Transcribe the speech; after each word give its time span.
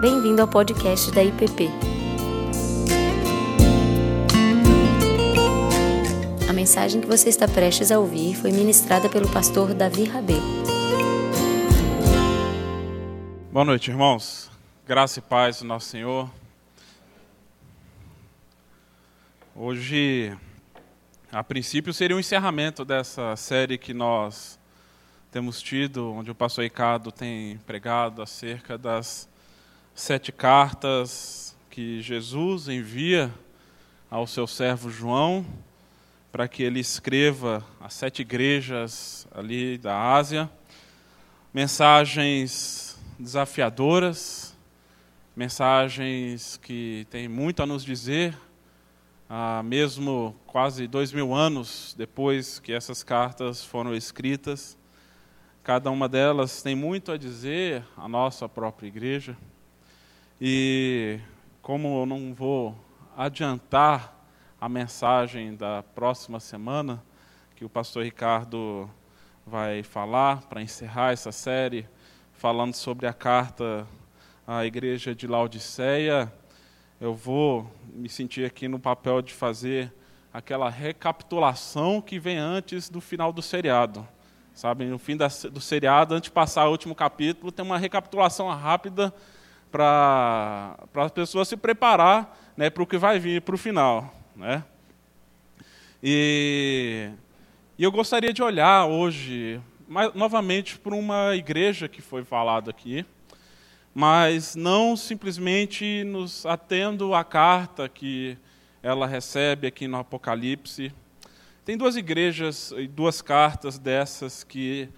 Bem-vindo 0.00 0.40
ao 0.40 0.46
podcast 0.46 1.10
da 1.10 1.24
IPP. 1.24 1.68
A 6.48 6.52
mensagem 6.52 7.00
que 7.00 7.06
você 7.08 7.28
está 7.28 7.48
prestes 7.48 7.90
a 7.90 7.98
ouvir 7.98 8.36
foi 8.36 8.52
ministrada 8.52 9.08
pelo 9.08 9.28
pastor 9.28 9.74
Davi 9.74 10.04
Rabelo. 10.04 10.40
Boa 13.50 13.64
noite, 13.64 13.90
irmãos. 13.90 14.48
Graça 14.86 15.18
e 15.18 15.22
paz 15.22 15.58
do 15.58 15.64
nosso 15.64 15.88
Senhor. 15.88 16.30
Hoje, 19.56 20.32
a 21.32 21.42
princípio, 21.42 21.92
seria 21.92 22.14
o 22.14 22.18
um 22.18 22.20
encerramento 22.20 22.84
dessa 22.84 23.34
série 23.34 23.76
que 23.76 23.92
nós 23.92 24.60
temos 25.32 25.60
tido, 25.60 26.12
onde 26.12 26.30
o 26.30 26.36
pastor 26.36 26.62
Ricardo 26.62 27.10
tem 27.10 27.58
pregado 27.66 28.22
acerca 28.22 28.78
das 28.78 29.27
sete 29.98 30.30
cartas 30.30 31.56
que 31.68 32.00
Jesus 32.00 32.68
envia 32.68 33.34
ao 34.08 34.28
seu 34.28 34.46
servo 34.46 34.88
João 34.88 35.44
para 36.30 36.46
que 36.46 36.62
ele 36.62 36.78
escreva 36.78 37.66
as 37.80 37.94
sete 37.94 38.22
igrejas 38.22 39.26
ali 39.34 39.76
da 39.76 40.00
Ásia. 40.14 40.48
Mensagens 41.52 42.96
desafiadoras, 43.18 44.56
mensagens 45.34 46.58
que 46.58 47.04
têm 47.10 47.26
muito 47.26 47.60
a 47.60 47.66
nos 47.66 47.84
dizer, 47.84 48.38
ah, 49.28 49.64
mesmo 49.64 50.36
quase 50.46 50.86
dois 50.86 51.12
mil 51.12 51.34
anos 51.34 51.92
depois 51.98 52.60
que 52.60 52.72
essas 52.72 53.02
cartas 53.02 53.64
foram 53.64 53.92
escritas. 53.96 54.78
Cada 55.64 55.90
uma 55.90 56.08
delas 56.08 56.62
tem 56.62 56.76
muito 56.76 57.10
a 57.10 57.16
dizer 57.16 57.82
à 57.96 58.08
nossa 58.08 58.48
própria 58.48 58.86
igreja. 58.86 59.36
E 60.40 61.18
como 61.60 62.02
eu 62.02 62.06
não 62.06 62.32
vou 62.32 62.76
adiantar 63.16 64.24
a 64.60 64.68
mensagem 64.68 65.56
da 65.56 65.82
próxima 65.82 66.38
semana, 66.38 67.02
que 67.56 67.64
o 67.64 67.68
pastor 67.68 68.04
Ricardo 68.04 68.88
vai 69.44 69.82
falar 69.82 70.42
para 70.42 70.62
encerrar 70.62 71.12
essa 71.12 71.32
série, 71.32 71.88
falando 72.32 72.74
sobre 72.74 73.08
a 73.08 73.12
carta 73.12 73.84
à 74.46 74.64
igreja 74.64 75.12
de 75.12 75.26
Laodiceia, 75.26 76.32
eu 77.00 77.16
vou 77.16 77.68
me 77.92 78.08
sentir 78.08 78.44
aqui 78.44 78.68
no 78.68 78.78
papel 78.78 79.20
de 79.20 79.34
fazer 79.34 79.92
aquela 80.32 80.70
recapitulação 80.70 82.00
que 82.00 82.16
vem 82.16 82.38
antes 82.38 82.88
do 82.88 83.00
final 83.00 83.32
do 83.32 83.42
seriado. 83.42 84.06
Sabe, 84.54 84.84
no 84.84 84.98
fim 85.00 85.16
da, 85.16 85.26
do 85.50 85.60
seriado, 85.60 86.14
antes 86.14 86.28
de 86.28 86.32
passar 86.32 86.68
o 86.68 86.70
último 86.70 86.94
capítulo, 86.94 87.50
tem 87.50 87.64
uma 87.64 87.76
recapitulação 87.76 88.48
rápida 88.50 89.12
para 89.70 90.76
a 90.94 91.10
pessoa 91.10 91.44
se 91.44 91.56
preparar 91.56 92.36
né, 92.56 92.70
para 92.70 92.82
o 92.82 92.86
que 92.86 92.98
vai 92.98 93.18
vir 93.18 93.42
para 93.42 93.54
o 93.54 93.58
final. 93.58 94.14
Né? 94.34 94.64
E, 96.02 97.10
e 97.78 97.84
eu 97.84 97.92
gostaria 97.92 98.32
de 98.32 98.42
olhar 98.42 98.86
hoje, 98.86 99.60
mais, 99.88 100.12
novamente, 100.14 100.78
para 100.78 100.94
uma 100.94 101.34
igreja 101.36 101.88
que 101.88 102.02
foi 102.02 102.24
falada 102.24 102.70
aqui, 102.70 103.04
mas 103.94 104.54
não 104.54 104.96
simplesmente 104.96 106.04
nos 106.04 106.46
atendo 106.46 107.14
à 107.14 107.24
carta 107.24 107.88
que 107.88 108.36
ela 108.82 109.06
recebe 109.06 109.66
aqui 109.66 109.88
no 109.88 109.98
Apocalipse, 109.98 110.92
tem 111.64 111.76
duas 111.76 111.96
igrejas 111.96 112.72
e 112.76 112.86
duas 112.86 113.20
cartas 113.20 113.78
dessas 113.78 114.42
que 114.42 114.88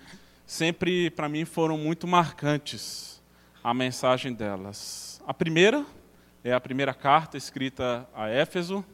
sempre 0.47 1.11
para 1.11 1.29
mim 1.29 1.45
foram 1.45 1.77
muito 1.77 2.07
marcantes 2.07 3.10
a 3.63 3.75
mensagem 3.75 4.33
delas. 4.33 5.23
A 5.27 5.35
primeira 5.35 5.85
é 6.43 6.53
a 6.53 6.61
primeira 6.61 6.95
carta 6.95 7.37
escrita 7.37 8.09
a 8.15 8.29
Éfeso, 8.29 8.85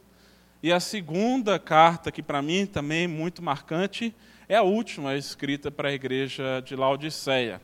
e 0.61 0.71
a 0.71 0.79
segunda 0.79 1.59
carta 1.59 2.11
que 2.11 2.21
para 2.21 2.41
mim 2.41 2.65
também 2.65 3.03
é 3.03 3.07
muito 3.07 3.41
marcante 3.41 4.13
é 4.49 4.55
a 4.55 4.63
última 4.63 5.15
escrita 5.15 5.69
para 5.69 5.89
a 5.89 5.93
igreja 5.93 6.61
de 6.65 6.75
Laodiceia. 6.75 7.61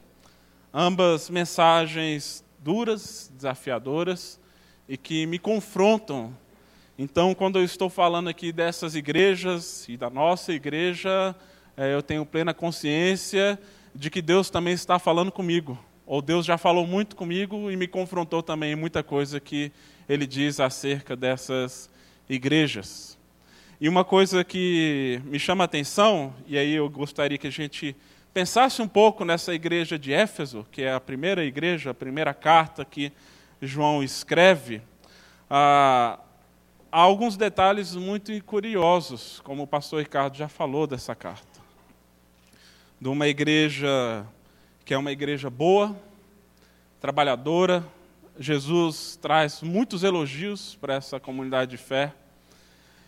Ambas 0.74 1.30
mensagens 1.30 2.44
duras, 2.60 3.32
desafiadoras 3.36 4.40
e 4.88 4.98
que 4.98 5.26
me 5.26 5.40
confrontam 5.40 6.34
então, 6.98 7.34
quando 7.34 7.58
eu 7.58 7.64
estou 7.64 7.90
falando 7.90 8.28
aqui 8.28 8.52
dessas 8.52 8.94
igrejas 8.94 9.90
e 9.90 9.98
da 9.98 10.12
nossa 10.12 10.54
igreja, 10.54 11.36
é, 11.76 11.92
eu 11.92 12.04
tenho 12.04 12.24
plena 12.24 12.54
consciência 12.54 13.60
de 13.96 14.12
que 14.12 14.22
Deus 14.22 14.52
também 14.52 14.74
está 14.74 15.00
falando 15.00 15.32
comigo. 15.32 15.78
Ou 16.06 16.22
Deus 16.22 16.46
já 16.46 16.58
falou 16.58 16.86
muito 16.86 17.16
comigo 17.16 17.72
e 17.72 17.78
me 17.78 17.88
confrontou 17.88 18.44
também 18.44 18.74
em 18.74 18.76
muita 18.76 19.02
coisa 19.02 19.40
que 19.40 19.72
Ele 20.08 20.28
diz 20.28 20.60
acerca 20.60 21.16
dessas 21.16 21.90
igrejas. 22.30 23.18
E 23.80 23.88
uma 23.88 24.04
coisa 24.04 24.44
que 24.44 25.22
me 25.26 25.40
chama 25.40 25.64
a 25.64 25.66
atenção, 25.66 26.34
e 26.48 26.58
aí 26.58 26.74
eu 26.74 26.90
gostaria 26.90 27.38
que 27.38 27.48
a 27.48 27.52
gente 27.52 27.96
pensasse 28.34 28.82
um 28.82 28.88
pouco 28.88 29.24
nessa 29.24 29.54
igreja 29.54 29.98
de 29.98 30.12
Éfeso, 30.12 30.66
que 30.72 30.82
é 30.82 30.94
a 30.94 31.00
primeira 31.00 31.44
igreja, 31.46 31.92
a 31.92 31.94
primeira 31.94 32.34
carta 32.34 32.84
que 32.84 33.12
João 33.62 34.04
escreve. 34.04 34.82
Ah, 35.50 36.20
há 36.92 37.00
alguns 37.00 37.38
detalhes 37.38 37.96
muito 37.96 38.32
curiosos, 38.44 39.40
como 39.44 39.64
o 39.64 39.68
pastor 39.68 40.00
Ricardo 40.00 40.36
já 40.36 40.48
falou 40.48 40.86
dessa 40.86 41.16
carta. 41.16 41.62
De 43.00 43.08
uma 43.08 43.28
igreja 43.28 44.26
que 44.86 44.94
é 44.94 44.98
uma 44.98 45.14
igreja 45.14 45.50
boa, 45.50 45.96
trabalhadora. 47.00 47.86
Jesus 48.38 49.18
traz 49.22 49.62
muitos 49.62 50.04
elogios 50.04 50.76
para 50.76 50.96
essa 50.96 51.22
comunidade 51.22 51.72
de 51.72 51.78
fé. 51.78 52.14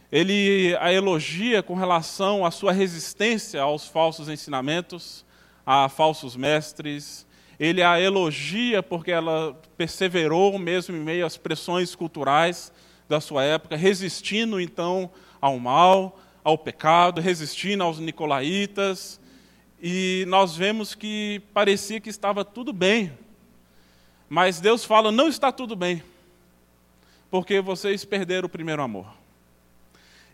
Ele 0.09 0.77
a 0.79 0.93
elogia 0.93 1.61
com 1.61 1.73
relação 1.73 2.45
à 2.45 2.51
sua 2.51 2.71
resistência 2.71 3.61
aos 3.61 3.87
falsos 3.87 4.29
ensinamentos, 4.29 5.25
a 5.65 5.89
falsos 5.89 6.37
mestres. 6.37 7.27
Ele 7.59 7.83
a 7.83 7.99
elogia 7.99 8.81
porque 8.81 9.11
ela 9.11 9.59
perseverou 9.75 10.57
mesmo 10.57 10.95
em 10.95 11.01
meio 11.01 11.25
às 11.25 11.35
pressões 11.35 11.93
culturais 11.93 12.71
da 13.09 13.19
sua 13.19 13.43
época, 13.43 13.75
resistindo 13.75 14.61
então 14.61 15.11
ao 15.41 15.59
mal, 15.59 16.17
ao 16.41 16.57
pecado, 16.57 17.19
resistindo 17.19 17.83
aos 17.83 17.99
nicolaítas. 17.99 19.19
E 19.87 20.25
nós 20.27 20.55
vemos 20.55 20.95
que 20.95 21.43
parecia 21.53 22.01
que 22.01 22.09
estava 22.09 22.43
tudo 22.43 22.73
bem. 22.73 23.15
Mas 24.27 24.59
Deus 24.59 24.83
fala: 24.83 25.11
não 25.11 25.27
está 25.27 25.51
tudo 25.51 25.75
bem, 25.75 26.01
porque 27.29 27.61
vocês 27.61 28.03
perderam 28.03 28.47
o 28.47 28.49
primeiro 28.49 28.81
amor. 28.81 29.05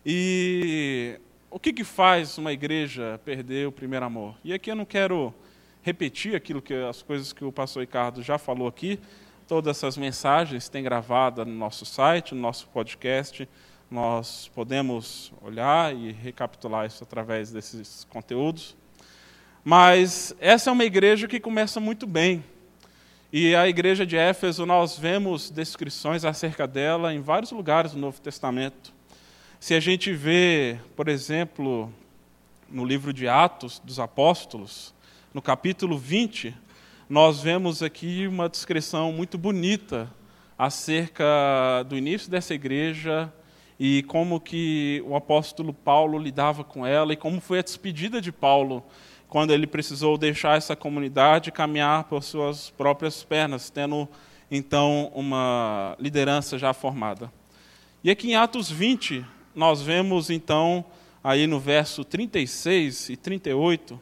E 0.06 1.20
o 1.50 1.60
que, 1.60 1.70
que 1.70 1.84
faz 1.84 2.38
uma 2.38 2.50
igreja 2.50 3.20
perder 3.26 3.68
o 3.68 3.72
primeiro 3.72 4.06
amor? 4.06 4.34
E 4.42 4.54
aqui 4.54 4.70
eu 4.70 4.74
não 4.74 4.86
quero 4.86 5.34
repetir 5.82 6.34
aquilo 6.34 6.62
que 6.62 6.72
as 6.72 7.02
coisas 7.02 7.30
que 7.30 7.44
o 7.44 7.52
pastor 7.52 7.82
Ricardo 7.82 8.22
já 8.22 8.38
falou 8.38 8.66
aqui, 8.66 8.98
Todas 9.46 9.76
essas 9.76 9.98
mensagens 9.98 10.70
têm 10.70 10.82
gravada 10.82 11.44
no 11.44 11.52
nosso 11.52 11.84
site, 11.84 12.34
no 12.34 12.40
nosso 12.40 12.66
podcast. 12.68 13.46
Nós 13.90 14.50
podemos 14.54 15.30
olhar 15.42 15.94
e 15.94 16.10
recapitular 16.10 16.86
isso 16.86 17.04
através 17.04 17.52
desses 17.52 18.06
conteúdos. 18.08 18.74
Mas 19.64 20.34
essa 20.40 20.70
é 20.70 20.72
uma 20.72 20.84
igreja 20.84 21.28
que 21.28 21.38
começa 21.38 21.78
muito 21.78 22.04
bem. 22.04 22.42
E 23.32 23.54
a 23.54 23.68
igreja 23.68 24.04
de 24.04 24.16
Éfeso, 24.16 24.66
nós 24.66 24.98
vemos 24.98 25.50
descrições 25.50 26.24
acerca 26.24 26.66
dela 26.66 27.14
em 27.14 27.20
vários 27.20 27.52
lugares 27.52 27.92
do 27.92 27.98
Novo 27.98 28.20
Testamento. 28.20 28.92
Se 29.60 29.74
a 29.74 29.80
gente 29.80 30.12
vê, 30.12 30.80
por 30.96 31.08
exemplo, 31.08 31.92
no 32.68 32.84
livro 32.84 33.12
de 33.12 33.28
Atos 33.28 33.78
dos 33.78 34.00
Apóstolos, 34.00 34.92
no 35.32 35.40
capítulo 35.40 35.96
20, 35.96 36.52
nós 37.08 37.40
vemos 37.40 37.84
aqui 37.84 38.26
uma 38.26 38.48
descrição 38.48 39.12
muito 39.12 39.38
bonita 39.38 40.10
acerca 40.58 41.84
do 41.88 41.96
início 41.96 42.28
dessa 42.28 42.52
igreja 42.52 43.32
e 43.78 44.02
como 44.02 44.40
que 44.40 45.02
o 45.06 45.14
apóstolo 45.14 45.72
Paulo 45.72 46.18
lidava 46.18 46.64
com 46.64 46.84
ela 46.84 47.12
e 47.12 47.16
como 47.16 47.40
foi 47.40 47.60
a 47.60 47.62
despedida 47.62 48.20
de 48.20 48.32
Paulo 48.32 48.84
quando 49.32 49.50
ele 49.50 49.66
precisou 49.66 50.18
deixar 50.18 50.58
essa 50.58 50.76
comunidade 50.76 51.48
e 51.48 51.52
caminhar 51.52 52.04
por 52.04 52.22
suas 52.22 52.68
próprias 52.68 53.24
pernas, 53.24 53.70
tendo 53.70 54.06
então 54.50 55.10
uma 55.14 55.96
liderança 55.98 56.58
já 56.58 56.74
formada. 56.74 57.32
E 58.04 58.10
aqui 58.10 58.32
em 58.32 58.34
Atos 58.34 58.70
20, 58.70 59.24
nós 59.54 59.80
vemos 59.80 60.28
então 60.28 60.84
aí 61.24 61.46
no 61.46 61.58
verso 61.58 62.04
36 62.04 63.08
e 63.08 63.16
38, 63.16 63.98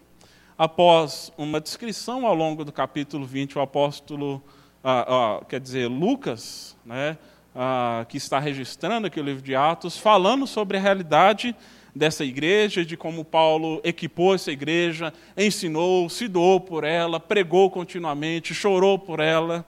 após 0.59 1.33
uma 1.39 1.61
descrição 1.61 2.27
ao 2.27 2.35
longo 2.35 2.65
do 2.65 2.73
capítulo 2.73 3.25
20, 3.25 3.57
o 3.57 3.61
apóstolo, 3.61 4.43
ah, 4.83 5.39
ah, 5.39 5.45
quer 5.45 5.61
dizer, 5.61 5.87
Lucas, 5.87 6.77
né, 6.85 7.17
ah, 7.55 8.05
que 8.09 8.17
está 8.17 8.41
registrando 8.41 9.07
aqui 9.07 9.21
o 9.21 9.23
livro 9.23 9.43
de 9.43 9.55
Atos, 9.55 9.97
falando 9.97 10.45
sobre 10.45 10.77
a 10.77 10.81
realidade 10.81 11.55
dessa 11.95 12.25
igreja, 12.25 12.85
de 12.85 12.97
como 12.97 13.25
Paulo 13.25 13.81
equipou 13.83 14.35
essa 14.35 14.51
igreja, 14.51 15.13
ensinou, 15.37 16.09
se 16.09 16.29
doou 16.29 16.61
por 16.61 16.85
ela, 16.85 17.19
pregou 17.19 17.71
continuamente, 17.71 18.55
chorou 18.55 18.99
por 18.99 19.21
ela. 19.21 19.65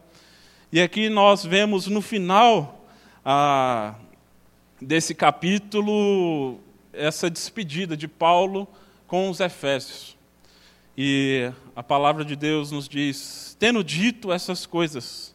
E 0.73 0.81
aqui 0.81 1.09
nós 1.09 1.45
vemos 1.45 1.87
no 1.87 2.01
final 2.01 2.87
ah, 3.25 3.95
desse 4.81 5.15
capítulo 5.15 6.59
essa 6.93 7.31
despedida 7.31 7.97
de 7.97 8.07
Paulo 8.07 8.69
com 9.07 9.29
os 9.29 9.41
Efésios. 9.41 10.17
E 10.97 11.51
a 11.75 11.83
palavra 11.83 12.25
de 12.25 12.37
Deus 12.37 12.71
nos 12.71 12.89
diz: 12.89 13.57
tendo 13.59 13.83
dito 13.83 14.33
essas 14.33 14.67
coisas, 14.67 15.35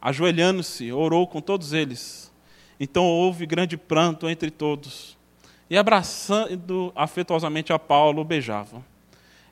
ajoelhando-se, 0.00 0.92
orou 0.92 1.26
com 1.26 1.40
todos 1.40 1.72
eles. 1.72 2.32
Então 2.78 3.04
houve 3.04 3.46
grande 3.46 3.76
pranto 3.76 4.28
entre 4.28 4.50
todos. 4.50 5.15
E 5.68 5.76
abraçando 5.76 6.92
afetuosamente 6.94 7.72
a 7.72 7.78
Paulo, 7.78 8.22
o 8.22 8.24
beijavam, 8.24 8.84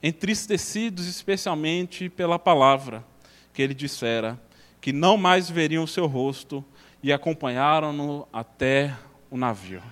entristecidos 0.03 1.07
especialmente 1.09 2.09
pela 2.09 2.39
palavra 2.39 3.05
que 3.53 3.61
ele 3.61 3.75
dissera, 3.75 4.41
que 4.81 4.93
não 4.93 5.17
mais 5.17 5.51
veriam 5.51 5.85
o 5.85 5.89
seu 5.89 6.07
rosto, 6.07 6.65
e 7.03 7.13
acompanharam-no 7.13 8.27
até 8.33 8.97
o 9.31 9.37
navio. 9.37 9.83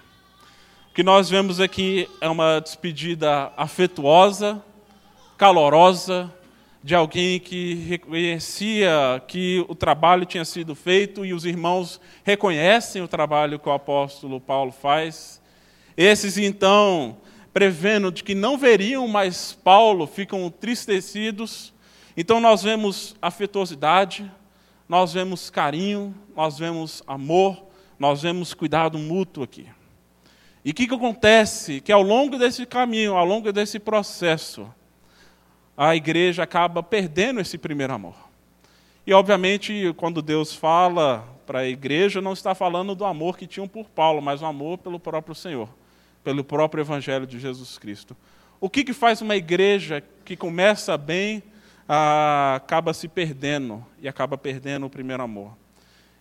O 0.91 0.95
que 0.95 1.03
nós 1.03 1.29
vemos 1.29 1.61
aqui 1.61 2.09
é 2.23 2.29
uma 2.29 2.59
despedida 2.59 3.53
afetuosa, 3.55 4.65
calorosa, 5.37 6.33
de 6.83 6.95
alguém 6.95 7.39
que 7.39 7.75
reconhecia 7.75 9.23
que 9.29 9.63
o 9.69 9.75
trabalho 9.75 10.25
tinha 10.25 10.45
sido 10.45 10.75
feito 10.75 11.23
e 11.25 11.35
os 11.35 11.45
irmãos 11.45 12.01
reconhecem 12.25 13.03
o 13.03 13.09
trabalho 13.09 13.59
que 13.59 13.69
o 13.69 13.73
apóstolo 13.73 14.41
Paulo 14.41 14.73
faz. 14.73 15.42
Esses, 15.97 16.39
então, 16.39 17.17
prevendo 17.53 18.11
de 18.11 18.25
que 18.25 18.35
não 18.35 18.57
veriam 18.57 19.07
mais 19.07 19.53
Paulo, 19.53 20.07
ficam 20.07 20.51
tristecidos. 20.51 21.73
Então, 22.17 22.41
nós 22.41 22.63
vemos 22.63 23.15
afetuosidade, 23.21 24.31
nós 24.89 25.13
vemos 25.13 25.51
carinho, 25.51 26.15
nós 26.37 26.59
vemos 26.59 27.03
amor, 27.07 27.65
nós 27.99 28.23
vemos 28.23 28.55
cuidado 28.55 28.99
mútuo 28.99 29.45
aqui. 29.45 29.67
E 30.65 30.71
o 30.71 30.75
que, 30.75 30.87
que 30.87 30.95
acontece? 30.95 31.81
Que 31.81 31.91
ao 31.91 32.03
longo 32.03 32.39
desse 32.39 32.65
caminho, 32.65 33.17
ao 33.17 33.25
longo 33.25 33.53
desse 33.53 33.79
processo, 33.79 34.73
a 35.77 35.97
igreja 35.97 36.43
acaba 36.43 36.83
perdendo 36.83 37.41
esse 37.41 37.59
primeiro 37.59 37.93
amor. 37.93 38.15
E, 39.07 39.13
obviamente, 39.13 39.93
quando 39.97 40.23
Deus 40.23 40.55
fala 40.55 41.27
para 41.45 41.61
a 41.61 41.69
igreja, 41.69 42.21
não 42.21 42.33
está 42.33 42.55
falando 42.55 42.95
do 42.95 43.05
amor 43.05 43.37
que 43.37 43.47
tinham 43.47 43.67
por 43.67 43.89
Paulo, 43.89 44.23
mas 44.23 44.43
o 44.43 44.47
amor 44.47 44.79
pelo 44.79 45.01
próprio 45.01 45.35
Senhor, 45.35 45.69
pelo 46.23 46.45
próprio 46.45 46.83
Evangelho 46.83 47.27
de 47.27 47.39
Jesus 47.39 47.79
Cristo. 47.79 48.17
O 48.61 48.71
que, 48.71 48.85
que 48.85 48.93
faz 48.93 49.21
uma 49.21 49.37
igreja 49.37 50.03
que 50.25 50.37
começa 50.37 50.97
bem, 50.97 51.43
ah, 51.89 52.55
acaba 52.57 52.95
se 52.95 53.09
perdendo 53.09 53.85
e 54.01 54.09
acaba 54.09 54.39
perdendo 54.39 54.87
o 54.87 54.91
primeiro 54.91 55.23
amor? 55.23 55.57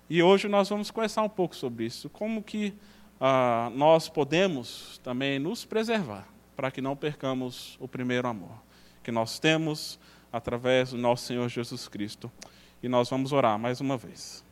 E 0.09 0.21
hoje 0.21 0.47
nós 0.47 0.67
vamos 0.69 0.91
conversar 0.91 1.21
um 1.21 1.29
pouco 1.29 1.55
sobre 1.55 1.85
isso. 1.85 2.09
Como 2.09 2.41
que 2.41 2.73
ah, 3.19 3.71
nós 3.75 4.09
podemos 4.09 4.99
também 5.03 5.39
nos 5.39 5.65
preservar 5.65 6.27
para 6.55 6.71
que 6.71 6.81
não 6.81 6.95
percamos 6.95 7.77
o 7.79 7.87
primeiro 7.87 8.27
amor 8.27 8.71
que 9.03 9.11
nós 9.11 9.39
temos 9.39 9.99
através 10.31 10.91
do 10.91 10.97
nosso 10.97 11.25
Senhor 11.25 11.47
Jesus 11.49 11.87
Cristo. 11.87 12.31
E 12.81 12.87
nós 12.87 13.09
vamos 13.09 13.31
orar 13.31 13.59
mais 13.59 13.79
uma 13.81 13.97
vez. 13.97 14.43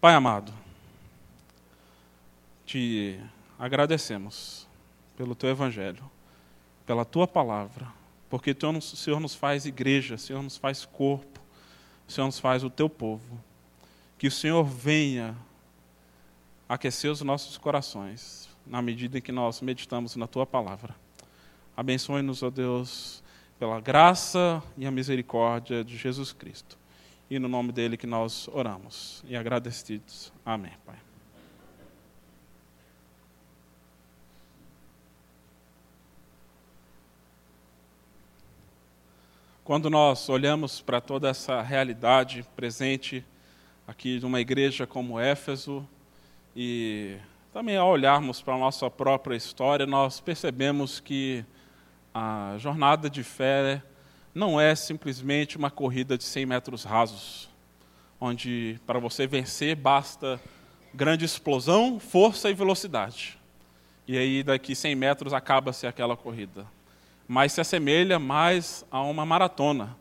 Pai 0.00 0.14
amado, 0.14 0.52
te 2.64 3.20
agradecemos 3.58 4.66
pelo 5.16 5.34
teu 5.34 5.50
evangelho, 5.50 6.10
pela 6.84 7.04
tua 7.04 7.26
palavra, 7.26 7.88
porque 8.28 8.50
o 8.50 8.80
Senhor 8.80 9.20
nos 9.20 9.34
faz 9.34 9.66
igreja, 9.66 10.16
o 10.16 10.18
Senhor 10.18 10.42
nos 10.42 10.56
faz 10.56 10.84
corpo, 10.84 11.40
o 12.06 12.12
Senhor 12.12 12.26
nos 12.26 12.38
faz 12.38 12.62
o 12.62 12.70
teu 12.70 12.88
povo. 12.88 13.40
Que 14.18 14.26
o 14.26 14.30
Senhor 14.30 14.64
venha 14.64 15.36
aquecer 16.68 17.10
os 17.10 17.20
nossos 17.20 17.56
corações 17.58 18.48
na 18.66 18.82
medida 18.82 19.18
em 19.18 19.20
que 19.20 19.32
nós 19.32 19.60
meditamos 19.60 20.16
na 20.16 20.26
tua 20.26 20.46
palavra. 20.46 20.94
Abençoe-nos, 21.76 22.42
ó 22.42 22.50
Deus, 22.50 23.22
pela 23.58 23.80
graça 23.80 24.62
e 24.76 24.86
a 24.86 24.90
misericórdia 24.90 25.84
de 25.84 25.96
Jesus 25.96 26.32
Cristo. 26.32 26.78
E 27.30 27.38
no 27.38 27.48
nome 27.48 27.72
dele 27.72 27.96
que 27.96 28.06
nós 28.06 28.48
oramos 28.52 29.22
e 29.26 29.36
agradecidos. 29.36 30.32
Amém, 30.44 30.72
Pai. 30.84 30.96
Quando 39.66 39.90
nós 39.90 40.28
olhamos 40.28 40.80
para 40.80 41.00
toda 41.00 41.28
essa 41.28 41.60
realidade 41.60 42.46
presente 42.54 43.26
aqui 43.84 44.20
de 44.20 44.24
uma 44.24 44.40
igreja 44.40 44.86
como 44.86 45.18
Éfeso 45.18 45.84
e 46.54 47.16
também 47.52 47.76
ao 47.76 47.88
olharmos 47.88 48.40
para 48.40 48.54
a 48.54 48.58
nossa 48.58 48.88
própria 48.88 49.34
história, 49.34 49.84
nós 49.84 50.20
percebemos 50.20 51.00
que 51.00 51.44
a 52.14 52.54
jornada 52.58 53.10
de 53.10 53.24
fé 53.24 53.82
não 54.32 54.60
é 54.60 54.72
simplesmente 54.76 55.56
uma 55.56 55.68
corrida 55.68 56.16
de 56.16 56.22
100 56.22 56.46
metros 56.46 56.84
rasos, 56.84 57.50
onde 58.20 58.80
para 58.86 59.00
você 59.00 59.26
vencer 59.26 59.74
basta 59.74 60.40
grande 60.94 61.24
explosão, 61.24 61.98
força 61.98 62.48
e 62.48 62.54
velocidade. 62.54 63.36
E 64.06 64.16
aí 64.16 64.44
daqui 64.44 64.76
100 64.76 64.94
metros 64.94 65.32
acaba-se 65.32 65.88
aquela 65.88 66.16
corrida. 66.16 66.75
Mas 67.28 67.52
se 67.52 67.60
assemelha 67.60 68.18
mais 68.18 68.84
a 68.90 69.02
uma 69.02 69.26
maratona, 69.26 69.96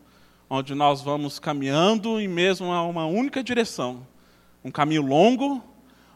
onde 0.49 0.75
nós 0.75 1.01
vamos 1.01 1.39
caminhando 1.39 2.19
em 2.19 2.27
mesmo 2.27 2.71
a 2.71 2.83
uma 2.83 3.05
única 3.05 3.43
direção. 3.43 4.05
Um 4.63 4.71
caminho 4.71 5.01
longo, 5.01 5.63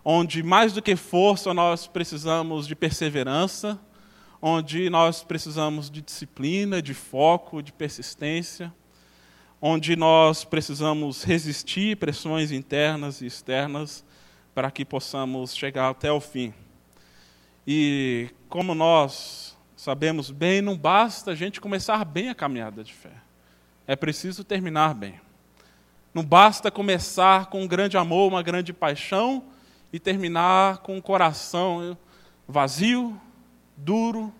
onde 0.03 0.43
mais 0.43 0.73
do 0.73 0.81
que 0.81 0.95
força 0.95 1.53
nós 1.53 1.87
precisamos 1.87 2.67
de 2.67 2.75
perseverança, 2.75 3.79
onde 4.41 4.89
nós 4.89 5.23
precisamos 5.23 5.89
de 5.89 6.01
disciplina, 6.01 6.81
de 6.81 6.93
foco, 6.93 7.61
de 7.61 7.73
persistência, 7.73 8.73
onde 9.61 9.95
nós 9.95 10.43
precisamos 10.45 11.23
resistir 11.23 11.97
pressões 11.97 12.51
internas 12.51 13.21
e 13.21 13.25
externas 13.25 14.05
para 14.53 14.71
que 14.71 14.85
possamos 14.85 15.55
chegar 15.55 15.89
até 15.89 16.11
o 16.11 16.19
fim. 16.19 16.53
E 17.67 18.29
como 18.47 18.73
nós 18.73 19.48
sabemos 19.79 20.29
bem, 20.29 20.61
não 20.61 20.77
basta 20.77 21.31
a 21.31 21.35
gente 21.35 21.61
começar 21.61 22.03
bem 22.03 22.27
a 22.27 22.35
caminhada 22.35 22.83
de 22.83 22.93
fé. 22.93 23.13
É 23.87 23.95
preciso 23.95 24.43
terminar 24.43 24.93
bem. 24.93 25.21
Não 26.13 26.21
basta 26.21 26.69
começar 26.69 27.45
com 27.45 27.61
um 27.61 27.67
grande 27.67 27.97
amor, 27.97 28.27
uma 28.27 28.43
grande 28.43 28.73
paixão 28.73 29.41
e 29.93 29.97
terminar 29.97 30.79
com 30.79 30.97
um 30.97 31.01
coração 31.01 31.97
vazio, 32.45 33.17
duro, 33.77 34.33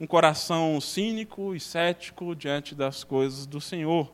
um 0.00 0.06
coração 0.06 0.80
cínico 0.80 1.54
e 1.54 1.60
cético 1.60 2.34
diante 2.34 2.74
das 2.74 3.04
coisas 3.04 3.44
do 3.44 3.60
Senhor. 3.60 4.10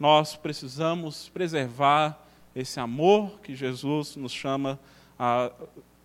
Nós 0.00 0.34
precisamos 0.34 1.28
preservar 1.28 2.26
esse 2.54 2.80
amor 2.80 3.38
que 3.40 3.54
Jesus 3.54 4.16
nos 4.16 4.32
chama 4.32 4.80
a 5.18 5.50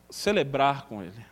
celebrar 0.10 0.82
com 0.88 1.01
Ele. 1.01 1.31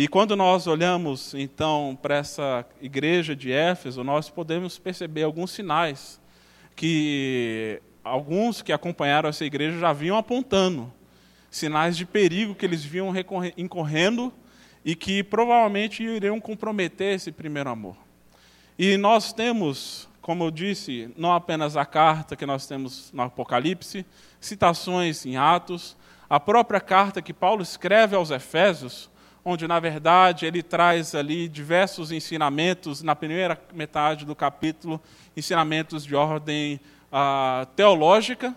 E 0.00 0.08
quando 0.08 0.34
nós 0.34 0.66
olhamos 0.66 1.34
então 1.34 1.98
para 2.00 2.16
essa 2.16 2.64
igreja 2.80 3.36
de 3.36 3.52
Éfeso, 3.52 4.02
nós 4.02 4.30
podemos 4.30 4.78
perceber 4.78 5.24
alguns 5.24 5.50
sinais 5.50 6.18
que 6.74 7.82
alguns 8.02 8.62
que 8.62 8.72
acompanharam 8.72 9.28
essa 9.28 9.44
igreja 9.44 9.78
já 9.78 9.92
vinham 9.92 10.16
apontando 10.16 10.90
sinais 11.50 11.98
de 11.98 12.06
perigo 12.06 12.54
que 12.54 12.64
eles 12.64 12.82
vinham 12.82 13.12
incorrendo 13.58 14.32
e 14.82 14.96
que 14.96 15.22
provavelmente 15.22 16.02
iriam 16.02 16.40
comprometer 16.40 17.16
esse 17.16 17.30
primeiro 17.30 17.68
amor. 17.68 17.96
E 18.78 18.96
nós 18.96 19.34
temos, 19.34 20.08
como 20.22 20.44
eu 20.44 20.50
disse, 20.50 21.12
não 21.14 21.34
apenas 21.34 21.76
a 21.76 21.84
carta 21.84 22.36
que 22.36 22.46
nós 22.46 22.66
temos 22.66 23.12
no 23.12 23.24
Apocalipse, 23.24 24.06
citações 24.40 25.26
em 25.26 25.36
Atos, 25.36 25.94
a 26.26 26.40
própria 26.40 26.80
carta 26.80 27.20
que 27.20 27.34
Paulo 27.34 27.60
escreve 27.62 28.16
aos 28.16 28.30
Efésios, 28.30 29.10
onde 29.44 29.66
na 29.66 29.80
verdade 29.80 30.46
ele 30.46 30.62
traz 30.62 31.14
ali 31.14 31.48
diversos 31.48 32.12
ensinamentos 32.12 33.02
na 33.02 33.16
primeira 33.16 33.60
metade 33.72 34.24
do 34.24 34.34
capítulo, 34.34 35.00
ensinamentos 35.36 36.04
de 36.04 36.14
ordem 36.14 36.80
uh, 37.12 37.66
teológica, 37.76 38.54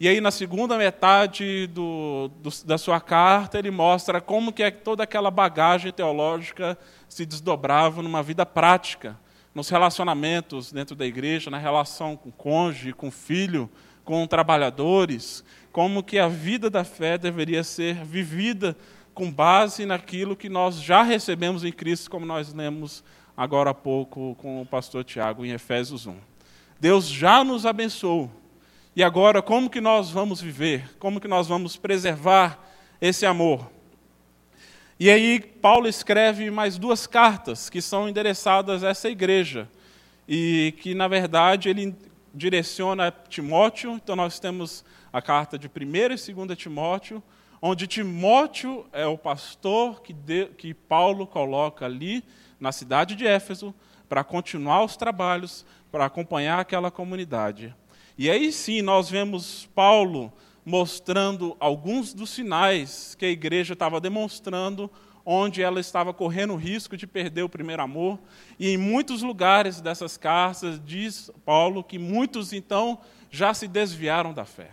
e 0.00 0.06
aí, 0.06 0.20
na 0.20 0.30
segunda 0.30 0.78
metade 0.78 1.66
do, 1.66 2.30
do, 2.40 2.50
da 2.64 2.78
sua 2.78 3.00
carta, 3.00 3.58
ele 3.58 3.68
mostra 3.68 4.20
como 4.20 4.52
que 4.52 4.62
é 4.62 4.70
toda 4.70 5.02
aquela 5.02 5.28
bagagem 5.28 5.90
teológica 5.90 6.78
se 7.08 7.26
desdobrava 7.26 8.00
numa 8.00 8.22
vida 8.22 8.46
prática, 8.46 9.18
nos 9.52 9.68
relacionamentos 9.68 10.70
dentro 10.70 10.94
da 10.94 11.04
igreja, 11.04 11.50
na 11.50 11.58
relação 11.58 12.16
com 12.16 12.28
o 12.28 12.32
cônjuge, 12.32 12.92
com 12.92 13.08
o 13.08 13.10
filho, 13.10 13.68
com 14.04 14.24
trabalhadores, 14.24 15.42
como 15.72 16.00
que 16.00 16.16
a 16.16 16.28
vida 16.28 16.70
da 16.70 16.84
fé 16.84 17.18
deveria 17.18 17.64
ser 17.64 17.96
vivida 18.04 18.76
com 19.18 19.32
base 19.32 19.84
naquilo 19.84 20.36
que 20.36 20.48
nós 20.48 20.80
já 20.80 21.02
recebemos 21.02 21.64
em 21.64 21.72
Cristo, 21.72 22.08
como 22.08 22.24
nós 22.24 22.54
lemos 22.54 23.02
agora 23.36 23.70
há 23.70 23.74
pouco 23.74 24.36
com 24.36 24.62
o 24.62 24.64
pastor 24.64 25.02
Tiago 25.02 25.44
em 25.44 25.50
Efésios 25.50 26.06
1. 26.06 26.14
Deus 26.78 27.08
já 27.08 27.42
nos 27.42 27.66
abençoou 27.66 28.30
E 28.94 29.02
agora, 29.02 29.42
como 29.42 29.68
que 29.68 29.80
nós 29.80 30.08
vamos 30.08 30.40
viver? 30.40 30.96
Como 31.00 31.20
que 31.20 31.26
nós 31.26 31.48
vamos 31.48 31.76
preservar 31.76 32.64
esse 33.00 33.26
amor? 33.26 33.68
E 35.00 35.10
aí, 35.10 35.40
Paulo 35.40 35.88
escreve 35.88 36.48
mais 36.48 36.78
duas 36.78 37.04
cartas 37.04 37.68
que 37.68 37.82
são 37.82 38.08
endereçadas 38.08 38.84
a 38.84 38.90
essa 38.90 39.08
igreja. 39.08 39.68
E 40.28 40.74
que, 40.80 40.94
na 40.94 41.08
verdade, 41.08 41.68
ele 41.68 41.92
direciona 42.32 43.08
a 43.08 43.10
Timóteo. 43.10 43.94
Então, 43.94 44.14
nós 44.14 44.38
temos 44.38 44.84
a 45.12 45.20
carta 45.20 45.58
de 45.58 45.66
1 45.66 46.30
e 46.30 46.32
2 46.32 46.56
Timóteo, 46.56 47.20
onde 47.60 47.86
Timóteo 47.86 48.86
é 48.92 49.06
o 49.06 49.18
pastor 49.18 50.02
que, 50.02 50.12
de, 50.12 50.46
que 50.46 50.72
Paulo 50.72 51.26
coloca 51.26 51.84
ali 51.84 52.24
na 52.58 52.72
cidade 52.72 53.14
de 53.14 53.26
Éfeso 53.26 53.74
para 54.08 54.24
continuar 54.24 54.84
os 54.84 54.96
trabalhos, 54.96 55.66
para 55.90 56.04
acompanhar 56.04 56.60
aquela 56.60 56.90
comunidade. 56.90 57.74
E 58.16 58.30
aí 58.30 58.50
sim 58.52 58.82
nós 58.82 59.08
vemos 59.10 59.68
Paulo 59.74 60.32
mostrando 60.64 61.56
alguns 61.58 62.12
dos 62.12 62.30
sinais 62.30 63.14
que 63.14 63.24
a 63.24 63.30
igreja 63.30 63.72
estava 63.72 64.00
demonstrando, 64.00 64.90
onde 65.24 65.62
ela 65.62 65.78
estava 65.78 66.12
correndo 66.12 66.54
o 66.54 66.56
risco 66.56 66.96
de 66.96 67.06
perder 67.06 67.42
o 67.42 67.48
primeiro 67.48 67.82
amor. 67.82 68.18
E 68.58 68.68
em 68.68 68.76
muitos 68.76 69.22
lugares 69.22 69.80
dessas 69.80 70.16
cartas, 70.16 70.80
diz 70.84 71.30
Paulo 71.44 71.84
que 71.84 71.98
muitos 71.98 72.52
então 72.52 72.98
já 73.30 73.52
se 73.54 73.68
desviaram 73.68 74.32
da 74.32 74.44
fé. 74.44 74.70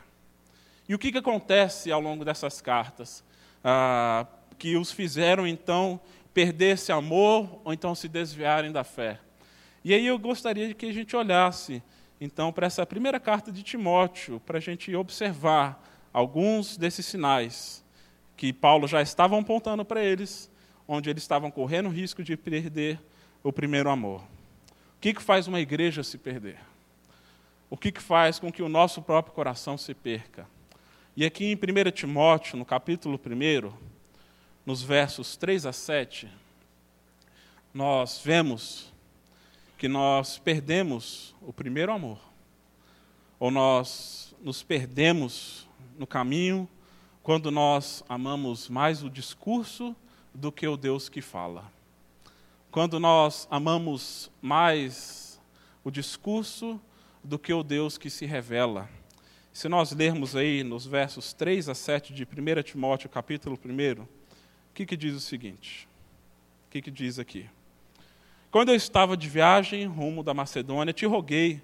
E 0.87 0.95
o 0.95 0.99
que, 0.99 1.11
que 1.11 1.17
acontece 1.17 1.91
ao 1.91 1.99
longo 1.99 2.23
dessas 2.23 2.61
cartas? 2.61 3.23
Ah, 3.63 4.27
que 4.57 4.77
os 4.77 4.91
fizeram 4.91 5.47
então 5.47 5.99
perder 6.33 6.75
esse 6.75 6.91
amor 6.91 7.61
ou 7.63 7.73
então 7.73 7.95
se 7.95 8.07
desviarem 8.07 8.71
da 8.71 8.83
fé. 8.83 9.19
E 9.83 9.93
aí 9.93 10.05
eu 10.05 10.17
gostaria 10.17 10.67
de 10.67 10.73
que 10.73 10.85
a 10.85 10.93
gente 10.93 11.15
olhasse 11.15 11.81
então, 12.19 12.51
para 12.51 12.65
essa 12.65 12.85
primeira 12.85 13.19
carta 13.19 13.51
de 13.51 13.61
Timóteo, 13.61 14.39
para 14.45 14.57
a 14.57 14.61
gente 14.61 14.95
observar 14.95 15.83
alguns 16.13 16.77
desses 16.77 17.05
sinais 17.05 17.83
que 18.37 18.53
Paulo 18.53 18.87
já 18.87 19.01
estava 19.01 19.37
apontando 19.39 19.83
para 19.83 20.03
eles, 20.03 20.49
onde 20.87 21.09
eles 21.09 21.23
estavam 21.23 21.51
correndo 21.51 21.87
o 21.87 21.91
risco 21.91 22.23
de 22.23 22.37
perder 22.37 23.01
o 23.43 23.51
primeiro 23.51 23.89
amor. 23.89 24.21
O 24.21 25.01
que, 25.01 25.13
que 25.13 25.21
faz 25.21 25.47
uma 25.47 25.59
igreja 25.59 26.03
se 26.03 26.17
perder? 26.17 26.57
O 27.69 27.77
que, 27.77 27.91
que 27.91 28.01
faz 28.01 28.39
com 28.39 28.51
que 28.51 28.63
o 28.63 28.69
nosso 28.69 29.01
próprio 29.01 29.33
coração 29.33 29.77
se 29.77 29.93
perca? 29.93 30.47
E 31.17 31.23
aqui 31.23 31.45
em 31.45 31.55
1 31.55 31.91
Timóteo, 31.91 32.57
no 32.57 32.65
capítulo 32.65 33.17
1, 33.17 33.71
nos 34.65 34.83
versos 34.83 35.37
3 35.37 35.65
a 35.65 35.71
7, 35.71 36.29
nós 37.73 38.19
vemos 38.21 38.91
que 39.77 39.87
nós 39.87 40.37
perdemos 40.37 41.33
o 41.41 41.53
primeiro 41.53 41.93
amor, 41.93 42.19
ou 43.39 43.49
nós 43.49 44.35
nos 44.41 44.61
perdemos 44.61 45.65
no 45.97 46.05
caminho 46.05 46.67
quando 47.23 47.49
nós 47.49 48.03
amamos 48.09 48.67
mais 48.67 49.01
o 49.01 49.09
discurso 49.09 49.95
do 50.33 50.51
que 50.51 50.67
o 50.67 50.75
Deus 50.75 51.07
que 51.07 51.21
fala. 51.21 51.71
Quando 52.69 52.99
nós 52.99 53.47
amamos 53.49 54.29
mais 54.41 55.41
o 55.81 55.89
discurso 55.89 56.77
do 57.23 57.39
que 57.39 57.53
o 57.53 57.63
Deus 57.63 57.97
que 57.97 58.09
se 58.09 58.25
revela. 58.25 58.89
Se 59.55 59.69
nós 59.69 59.93
lermos 59.93 60.35
aí 60.35 60.65
nos 60.65 60.85
versos 60.85 61.31
3 61.31 61.69
a 61.69 61.73
7 61.73 62.13
de 62.13 62.25
1 62.25 62.61
Timóteo, 62.61 63.07
capítulo 63.07 63.57
1, 63.63 64.01
o 64.01 64.07
que, 64.73 64.85
que 64.85 64.97
diz 64.97 65.15
o 65.15 65.21
seguinte? 65.21 65.87
O 66.67 66.71
que, 66.71 66.81
que 66.81 66.91
diz 66.91 67.19
aqui? 67.19 67.49
Quando 68.51 68.67
eu 68.67 68.75
estava 68.75 69.15
de 69.15 69.29
viagem 69.29 69.85
rumo 69.85 70.23
da 70.23 70.33
Macedônia, 70.33 70.91
te 70.91 71.05
roguei, 71.05 71.61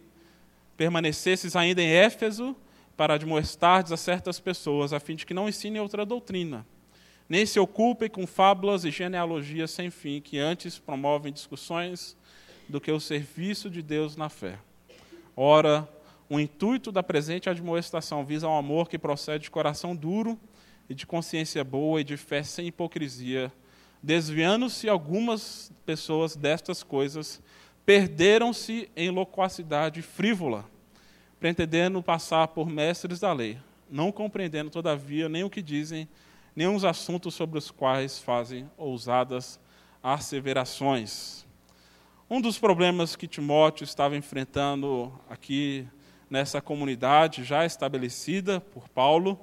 permanecesses 0.77 1.53
ainda 1.53 1.81
em 1.81 1.89
Éfeso 1.89 2.55
para 2.95 3.15
admoestardes 3.15 3.91
a 3.91 3.97
certas 3.97 4.39
pessoas, 4.39 4.93
a 4.93 4.99
fim 5.01 5.17
de 5.17 5.25
que 5.25 5.33
não 5.33 5.49
ensinem 5.49 5.81
outra 5.81 6.05
doutrina, 6.05 6.65
nem 7.27 7.45
se 7.45 7.59
ocupem 7.59 8.09
com 8.09 8.25
fábulas 8.25 8.85
e 8.85 8.89
genealogias 8.89 9.69
sem 9.69 9.91
fim, 9.91 10.21
que 10.21 10.39
antes 10.39 10.79
promovem 10.79 11.33
discussões 11.33 12.15
do 12.69 12.79
que 12.79 12.89
o 12.89 13.01
serviço 13.01 13.69
de 13.69 13.81
Deus 13.81 14.15
na 14.15 14.29
fé. 14.29 14.57
Ora, 15.35 15.89
o 16.33 16.39
intuito 16.39 16.93
da 16.93 17.03
presente 17.03 17.49
admoestação 17.49 18.23
visa 18.23 18.47
um 18.47 18.57
amor 18.57 18.87
que 18.87 18.97
procede 18.97 19.43
de 19.43 19.51
coração 19.51 19.93
duro 19.93 20.39
e 20.89 20.95
de 20.95 21.05
consciência 21.05 21.61
boa 21.61 21.99
e 21.99 22.05
de 22.05 22.15
fé 22.15 22.41
sem 22.41 22.67
hipocrisia, 22.67 23.51
desviando-se 24.01 24.87
algumas 24.87 25.73
pessoas 25.85 26.33
destas 26.33 26.83
coisas, 26.83 27.41
perderam-se 27.85 28.89
em 28.95 29.09
loquacidade 29.09 30.01
frívola, 30.01 30.63
pretendendo 31.37 32.01
passar 32.01 32.47
por 32.47 32.69
mestres 32.69 33.19
da 33.19 33.33
lei, 33.33 33.57
não 33.89 34.09
compreendendo, 34.09 34.69
todavia, 34.69 35.27
nem 35.27 35.43
o 35.43 35.49
que 35.49 35.61
dizem, 35.61 36.07
nem 36.55 36.73
os 36.73 36.85
assuntos 36.85 37.35
sobre 37.35 37.59
os 37.59 37.69
quais 37.69 38.19
fazem 38.19 38.71
ousadas 38.77 39.59
asseverações. 40.01 41.45
Um 42.29 42.39
dos 42.39 42.57
problemas 42.57 43.17
que 43.17 43.27
Timóteo 43.27 43.83
estava 43.83 44.15
enfrentando 44.15 45.11
aqui 45.29 45.85
nessa 46.31 46.61
comunidade 46.61 47.43
já 47.43 47.65
estabelecida 47.65 48.61
por 48.61 48.87
Paulo 48.87 49.37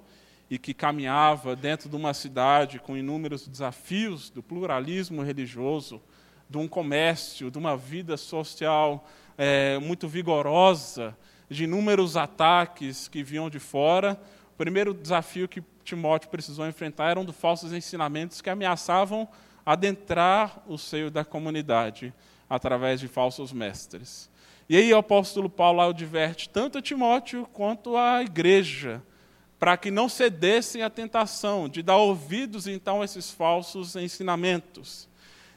e 0.48 0.58
que 0.58 0.72
caminhava 0.72 1.54
dentro 1.54 1.86
de 1.86 1.94
uma 1.94 2.14
cidade 2.14 2.78
com 2.78 2.96
inúmeros 2.96 3.46
desafios 3.46 4.30
do 4.30 4.42
pluralismo 4.42 5.22
religioso, 5.22 6.00
de 6.48 6.56
um 6.56 6.66
comércio, 6.66 7.50
de 7.50 7.58
uma 7.58 7.76
vida 7.76 8.16
social 8.16 9.06
é, 9.36 9.78
muito 9.78 10.08
vigorosa, 10.08 11.14
de 11.50 11.64
inúmeros 11.64 12.16
ataques 12.16 13.06
que 13.06 13.22
vinham 13.22 13.50
de 13.50 13.58
fora. 13.58 14.18
O 14.54 14.56
primeiro 14.56 14.94
desafio 14.94 15.46
que 15.46 15.62
Timóteo 15.84 16.30
precisou 16.30 16.66
enfrentar 16.66 17.10
eram 17.10 17.24
dos 17.24 17.36
falsos 17.36 17.70
ensinamentos 17.74 18.40
que 18.40 18.48
ameaçavam 18.48 19.28
adentrar 19.64 20.62
o 20.66 20.78
seio 20.78 21.10
da 21.10 21.22
comunidade 21.22 22.14
através 22.48 22.98
de 22.98 23.08
falsos 23.08 23.52
mestres. 23.52 24.30
E 24.68 24.76
aí 24.76 24.92
o 24.92 24.98
apóstolo 24.98 25.48
Paulo 25.48 25.80
adverte 25.80 26.48
tanto 26.48 26.76
a 26.76 26.82
Timóteo 26.82 27.48
quanto 27.52 27.96
à 27.96 28.22
igreja 28.22 29.02
para 29.58 29.76
que 29.76 29.90
não 29.90 30.08
cedessem 30.08 30.82
à 30.82 30.90
tentação 30.90 31.68
de 31.68 31.82
dar 31.82 31.96
ouvidos 31.96 32.66
então 32.66 33.00
a 33.00 33.04
esses 33.04 33.30
falsos 33.30 33.96
ensinamentos. 33.96 35.08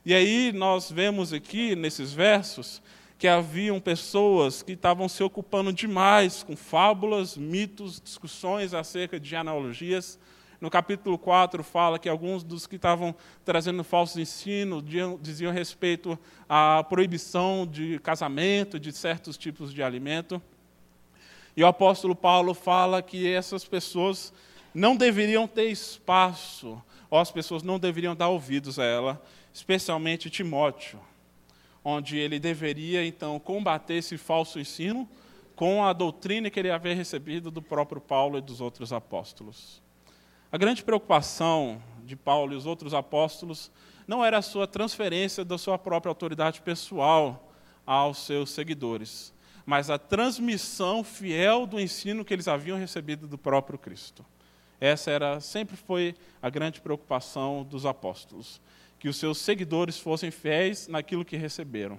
E 0.06 0.14
aí 0.14 0.52
nós 0.54 0.90
vemos 0.90 1.34
aqui 1.34 1.76
nesses 1.76 2.14
versos 2.14 2.82
que 3.20 3.28
haviam 3.28 3.80
pessoas 3.80 4.64
que 4.64 4.72
estavam 4.72 5.08
se 5.08 5.22
ocupando 5.22 5.72
demais 5.72 6.42
com 6.42 6.56
fábulas, 6.56 7.38
mitos, 7.38 8.02
discussões 8.02 8.74
acerca 8.74 9.20
de 9.20 9.30
genealogias. 9.30 10.18
No 10.62 10.70
capítulo 10.70 11.18
4 11.18 11.64
fala 11.64 11.98
que 11.98 12.08
alguns 12.08 12.44
dos 12.44 12.68
que 12.68 12.76
estavam 12.76 13.16
trazendo 13.44 13.84
falsos 13.84 14.18
ensinos 14.18 14.84
diziam 15.20 15.52
respeito 15.52 16.20
à 16.48 16.84
proibição 16.84 17.66
de 17.66 17.98
casamento, 17.98 18.80
de 18.80 18.92
certos 18.92 19.40
tipos 19.40 19.74
de 19.74 19.82
alimento. 19.82 20.40
E 21.58 21.64
o 21.64 21.68
apóstolo 21.68 22.16
Paulo 22.16 22.54
fala 22.54 23.02
que 23.02 23.28
essas 23.28 23.66
pessoas 23.66 24.32
não 24.72 24.96
deveriam 24.96 25.48
ter 25.48 25.66
espaço, 25.66 26.80
ou 27.10 27.18
as 27.18 27.32
pessoas 27.32 27.64
não 27.64 27.80
deveriam 27.80 28.16
dar 28.16 28.30
ouvidos 28.30 28.78
a 28.78 28.86
ela, 28.86 29.22
especialmente 29.52 30.30
Timóteo, 30.30 31.00
onde 31.84 32.20
ele 32.20 32.40
deveria 32.40 33.04
então 33.04 33.40
combater 33.40 33.96
esse 33.96 34.16
falso 34.16 34.60
ensino 34.60 35.10
com 35.56 35.84
a 35.84 35.92
doutrina 35.92 36.52
que 36.52 36.60
ele 36.60 36.70
havia 36.70 36.94
recebido 36.94 37.50
do 37.50 37.64
próprio 37.64 38.00
Paulo 38.00 38.38
e 38.38 38.42
dos 38.42 38.62
outros 38.62 38.94
apóstolos. 38.94 39.81
A 40.52 40.58
grande 40.58 40.84
preocupação 40.84 41.82
de 42.04 42.14
Paulo 42.14 42.52
e 42.52 42.58
os 42.58 42.66
outros 42.66 42.94
apóstolos 42.94 43.72
não 44.06 44.24
era 44.24 44.40
a 44.40 44.42
sua 44.42 44.68
transferência 44.68 45.46
da 45.46 45.58
sua 45.58 45.78
própria 45.78 46.10
autoridade 46.10 46.62
pessoal 46.62 47.54
aos 47.86 48.26
seus 48.26 48.50
seguidores, 48.50 49.34
mas 49.66 49.90
a 49.90 49.98
transmissão 49.98 51.06
fiel 51.06 51.66
do 51.66 51.80
ensino 51.80 52.26
que 52.26 52.34
eles 52.34 52.50
haviam 52.50 52.78
recebido 52.78 53.30
do 53.30 53.38
próprio 53.38 53.80
Cristo. 53.80 54.26
Essa 54.78 55.10
era 55.10 55.40
sempre 55.40 55.78
foi 55.78 56.16
a 56.42 56.50
grande 56.50 56.82
preocupação 56.82 57.64
dos 57.64 57.86
apóstolos, 57.86 58.60
que 59.00 59.08
os 59.08 59.16
seus 59.16 59.38
seguidores 59.38 60.00
fossem 60.00 60.32
fiéis 60.32 60.86
naquilo 60.86 61.24
que 61.24 61.38
receberam. 61.38 61.98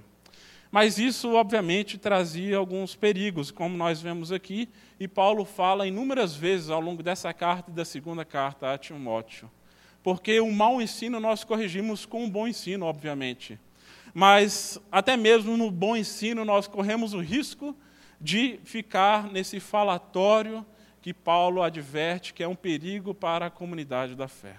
Mas 0.73 0.99
isso, 0.99 1.35
obviamente, 1.35 1.97
trazia 1.97 2.57
alguns 2.57 2.97
perigos, 2.97 3.52
como 3.52 3.76
nós 3.76 4.02
vemos 4.02 4.33
aqui, 4.33 4.69
e 4.99 5.07
Paulo 5.07 5.45
fala 5.45 5.87
inúmeras 5.87 6.35
vezes 6.35 6.71
ao 6.71 6.81
longo 6.81 7.02
dessa 7.02 7.33
carta 7.33 7.71
e 7.71 7.75
da 7.75 7.85
segunda 7.85 8.25
carta 8.25 8.73
a 8.73 8.76
Timóteo. 8.76 9.49
Porque 10.02 10.41
o 10.41 10.50
mau 10.50 10.83
ensino 10.83 11.21
nós 11.21 11.45
corrigimos 11.45 12.05
com 12.05 12.25
um 12.25 12.31
bom 12.31 12.49
ensino, 12.49 12.87
obviamente 12.87 13.61
mas 14.14 14.79
até 14.91 15.17
mesmo 15.17 15.57
no 15.57 15.71
bom 15.71 15.97
ensino 15.97 16.45
nós 16.45 16.67
corremos 16.67 17.14
o 17.14 17.21
risco 17.21 17.75
de 18.21 18.61
ficar 18.64 19.31
nesse 19.33 19.59
falatório 19.59 20.64
que 21.00 21.12
Paulo 21.12 21.62
adverte 21.62 22.35
que 22.35 22.43
é 22.43 22.49
um 22.49 22.55
perigo 22.55 23.14
para 23.14 23.47
a 23.47 23.50
comunidade 23.50 24.14
da 24.14 24.29
fé. 24.29 24.57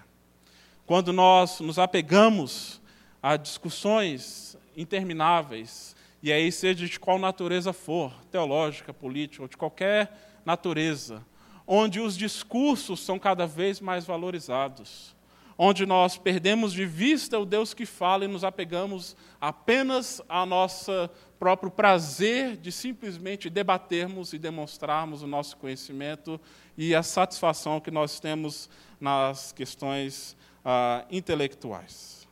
Quando 0.84 1.12
nós 1.12 1.60
nos 1.60 1.78
apegamos 1.78 2.82
a 3.22 3.36
discussões 3.36 4.58
intermináveis, 4.76 5.93
e 6.24 6.32
aí 6.32 6.50
seja 6.50 6.86
de 6.86 6.98
qual 6.98 7.18
natureza 7.18 7.70
for, 7.70 8.10
teológica, 8.30 8.94
política 8.94 9.42
ou 9.42 9.48
de 9.48 9.58
qualquer 9.58 10.40
natureza, 10.42 11.22
onde 11.66 12.00
os 12.00 12.16
discursos 12.16 13.00
são 13.00 13.18
cada 13.18 13.46
vez 13.46 13.78
mais 13.78 14.06
valorizados, 14.06 15.14
onde 15.58 15.84
nós 15.84 16.16
perdemos 16.16 16.72
de 16.72 16.86
vista 16.86 17.38
o 17.38 17.44
Deus 17.44 17.74
que 17.74 17.84
fala 17.84 18.24
e 18.24 18.28
nos 18.28 18.42
apegamos 18.42 19.14
apenas 19.38 20.22
ao 20.26 20.46
nosso 20.46 20.90
próprio 21.38 21.70
prazer 21.70 22.56
de 22.56 22.72
simplesmente 22.72 23.50
debatermos 23.50 24.32
e 24.32 24.38
demonstrarmos 24.38 25.22
o 25.22 25.26
nosso 25.26 25.58
conhecimento 25.58 26.40
e 26.74 26.94
a 26.94 27.02
satisfação 27.02 27.82
que 27.82 27.90
nós 27.90 28.18
temos 28.18 28.70
nas 28.98 29.52
questões 29.52 30.34
ah, 30.64 31.04
intelectuais. 31.10 32.23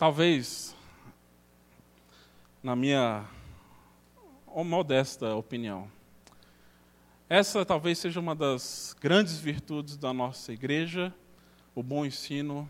Talvez, 0.00 0.74
na 2.62 2.74
minha 2.74 3.28
modesta 4.64 5.34
opinião, 5.34 5.92
essa 7.28 7.66
talvez 7.66 7.98
seja 7.98 8.18
uma 8.18 8.34
das 8.34 8.96
grandes 8.98 9.36
virtudes 9.36 9.98
da 9.98 10.10
nossa 10.14 10.54
igreja, 10.54 11.14
o 11.74 11.82
bom 11.82 12.06
ensino, 12.06 12.66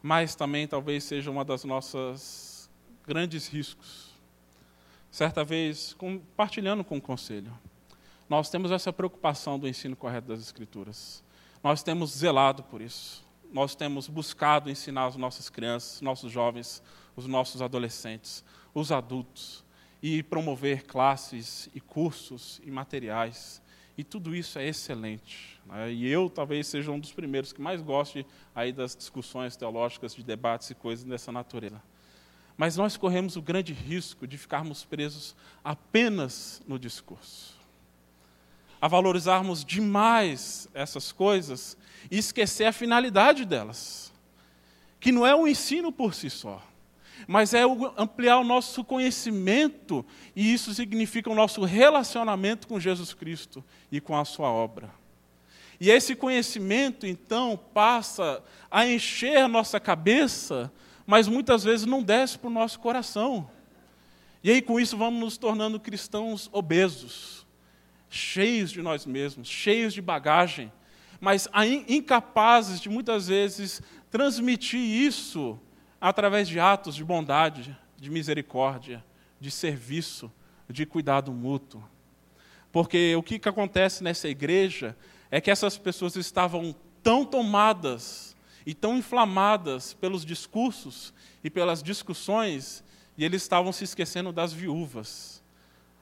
mas 0.00 0.36
também 0.36 0.68
talvez 0.68 1.02
seja 1.02 1.28
uma 1.28 1.44
das 1.44 1.64
nossas 1.64 2.70
grandes 3.04 3.48
riscos. 3.48 4.14
Certa 5.10 5.42
vez, 5.42 5.92
compartilhando 5.94 6.84
com 6.84 6.98
o 6.98 7.02
conselho, 7.02 7.52
nós 8.28 8.48
temos 8.48 8.70
essa 8.70 8.92
preocupação 8.92 9.58
do 9.58 9.66
ensino 9.66 9.96
correto 9.96 10.28
das 10.28 10.38
Escrituras. 10.38 11.20
Nós 11.64 11.82
temos 11.82 12.12
zelado 12.12 12.62
por 12.62 12.80
isso. 12.80 13.23
Nós 13.54 13.74
temos 13.74 14.06
buscado 14.06 14.68
ensinar 14.68 15.06
as 15.06 15.16
nossas 15.16 15.48
crianças, 15.48 16.02
nossos 16.02 16.30
jovens, 16.30 16.82
os 17.16 17.26
nossos 17.26 17.62
adolescentes, 17.62 18.44
os 18.74 18.92
adultos, 18.92 19.64
e 20.02 20.22
promover 20.22 20.84
classes 20.84 21.70
e 21.74 21.80
cursos 21.80 22.60
e 22.62 22.70
materiais 22.70 23.62
e 23.96 24.02
tudo 24.02 24.34
isso 24.34 24.58
é 24.58 24.66
excelente. 24.66 25.60
Né? 25.66 25.92
E 25.92 26.06
eu 26.08 26.28
talvez 26.28 26.66
seja 26.66 26.90
um 26.90 26.98
dos 26.98 27.12
primeiros 27.12 27.52
que 27.52 27.60
mais 27.60 27.80
goste 27.80 28.26
aí 28.54 28.72
das 28.72 28.96
discussões 28.96 29.56
teológicas, 29.56 30.14
de 30.14 30.22
debates 30.22 30.70
e 30.70 30.74
coisas 30.74 31.04
dessa 31.04 31.30
natureza. 31.30 31.80
Mas 32.56 32.76
nós 32.76 32.96
corremos 32.96 33.36
o 33.36 33.42
grande 33.42 33.72
risco 33.72 34.26
de 34.26 34.36
ficarmos 34.36 34.84
presos 34.84 35.34
apenas 35.62 36.62
no 36.66 36.78
discurso. 36.78 37.63
A 38.84 38.88
valorizarmos 38.88 39.64
demais 39.64 40.68
essas 40.74 41.10
coisas 41.10 41.74
e 42.10 42.18
esquecer 42.18 42.66
a 42.66 42.72
finalidade 42.72 43.46
delas, 43.46 44.12
que 45.00 45.10
não 45.10 45.26
é 45.26 45.34
o 45.34 45.48
ensino 45.48 45.90
por 45.90 46.12
si 46.12 46.28
só 46.28 46.62
mas 47.26 47.54
é 47.54 47.62
ampliar 47.96 48.38
o 48.38 48.44
nosso 48.44 48.84
conhecimento, 48.84 50.04
e 50.34 50.52
isso 50.52 50.74
significa 50.74 51.30
o 51.30 51.34
nosso 51.34 51.62
relacionamento 51.64 52.66
com 52.66 52.78
Jesus 52.78 53.14
Cristo 53.14 53.64
e 53.90 54.00
com 54.00 54.16
a 54.16 54.24
sua 54.24 54.50
obra. 54.50 54.90
E 55.80 55.90
esse 55.90 56.14
conhecimento, 56.14 57.06
então, 57.06 57.58
passa 57.72 58.42
a 58.70 58.86
encher 58.86 59.38
a 59.38 59.48
nossa 59.48 59.80
cabeça, 59.80 60.72
mas 61.06 61.28
muitas 61.28 61.64
vezes 61.64 61.86
não 61.86 62.02
desce 62.02 62.38
para 62.38 62.48
o 62.48 62.52
nosso 62.52 62.78
coração. 62.78 63.48
E 64.42 64.50
aí, 64.50 64.62
com 64.62 64.78
isso, 64.78 64.96
vamos 64.96 65.20
nos 65.20 65.36
tornando 65.36 65.80
cristãos 65.80 66.48
obesos, 66.52 67.43
cheios 68.14 68.70
de 68.70 68.80
nós 68.80 69.04
mesmos, 69.04 69.48
cheios 69.48 69.92
de 69.92 70.00
bagagem, 70.00 70.72
mas 71.20 71.48
incapazes 71.88 72.80
de 72.80 72.88
muitas 72.88 73.28
vezes 73.28 73.82
transmitir 74.10 74.80
isso 74.80 75.58
através 76.00 76.46
de 76.46 76.60
atos 76.60 76.94
de 76.94 77.04
bondade, 77.04 77.76
de 77.96 78.10
misericórdia, 78.10 79.04
de 79.40 79.50
serviço, 79.50 80.30
de 80.68 80.86
cuidado 80.86 81.32
mútuo. 81.32 81.82
Porque 82.70 83.14
o 83.16 83.22
que, 83.22 83.38
que 83.38 83.48
acontece 83.48 84.04
nessa 84.04 84.28
igreja 84.28 84.96
é 85.30 85.40
que 85.40 85.50
essas 85.50 85.76
pessoas 85.76 86.14
estavam 86.16 86.74
tão 87.02 87.24
tomadas 87.24 88.36
e 88.64 88.74
tão 88.74 88.96
inflamadas 88.96 89.92
pelos 89.94 90.24
discursos 90.24 91.12
e 91.42 91.50
pelas 91.50 91.82
discussões, 91.82 92.84
e 93.16 93.24
eles 93.24 93.42
estavam 93.42 93.72
se 93.72 93.84
esquecendo 93.84 94.32
das 94.32 94.52
viúvas. 94.52 95.33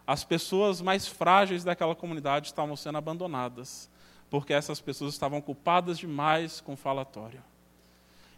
As 0.06 0.24
pessoas 0.24 0.80
mais 0.80 1.06
frágeis 1.06 1.64
daquela 1.64 1.94
comunidade 1.94 2.48
estavam 2.48 2.76
sendo 2.76 2.98
abandonadas, 2.98 3.88
porque 4.28 4.52
essas 4.52 4.80
pessoas 4.80 5.14
estavam 5.14 5.40
culpadas 5.40 5.98
demais 5.98 6.60
com 6.60 6.76
falatório. 6.76 7.42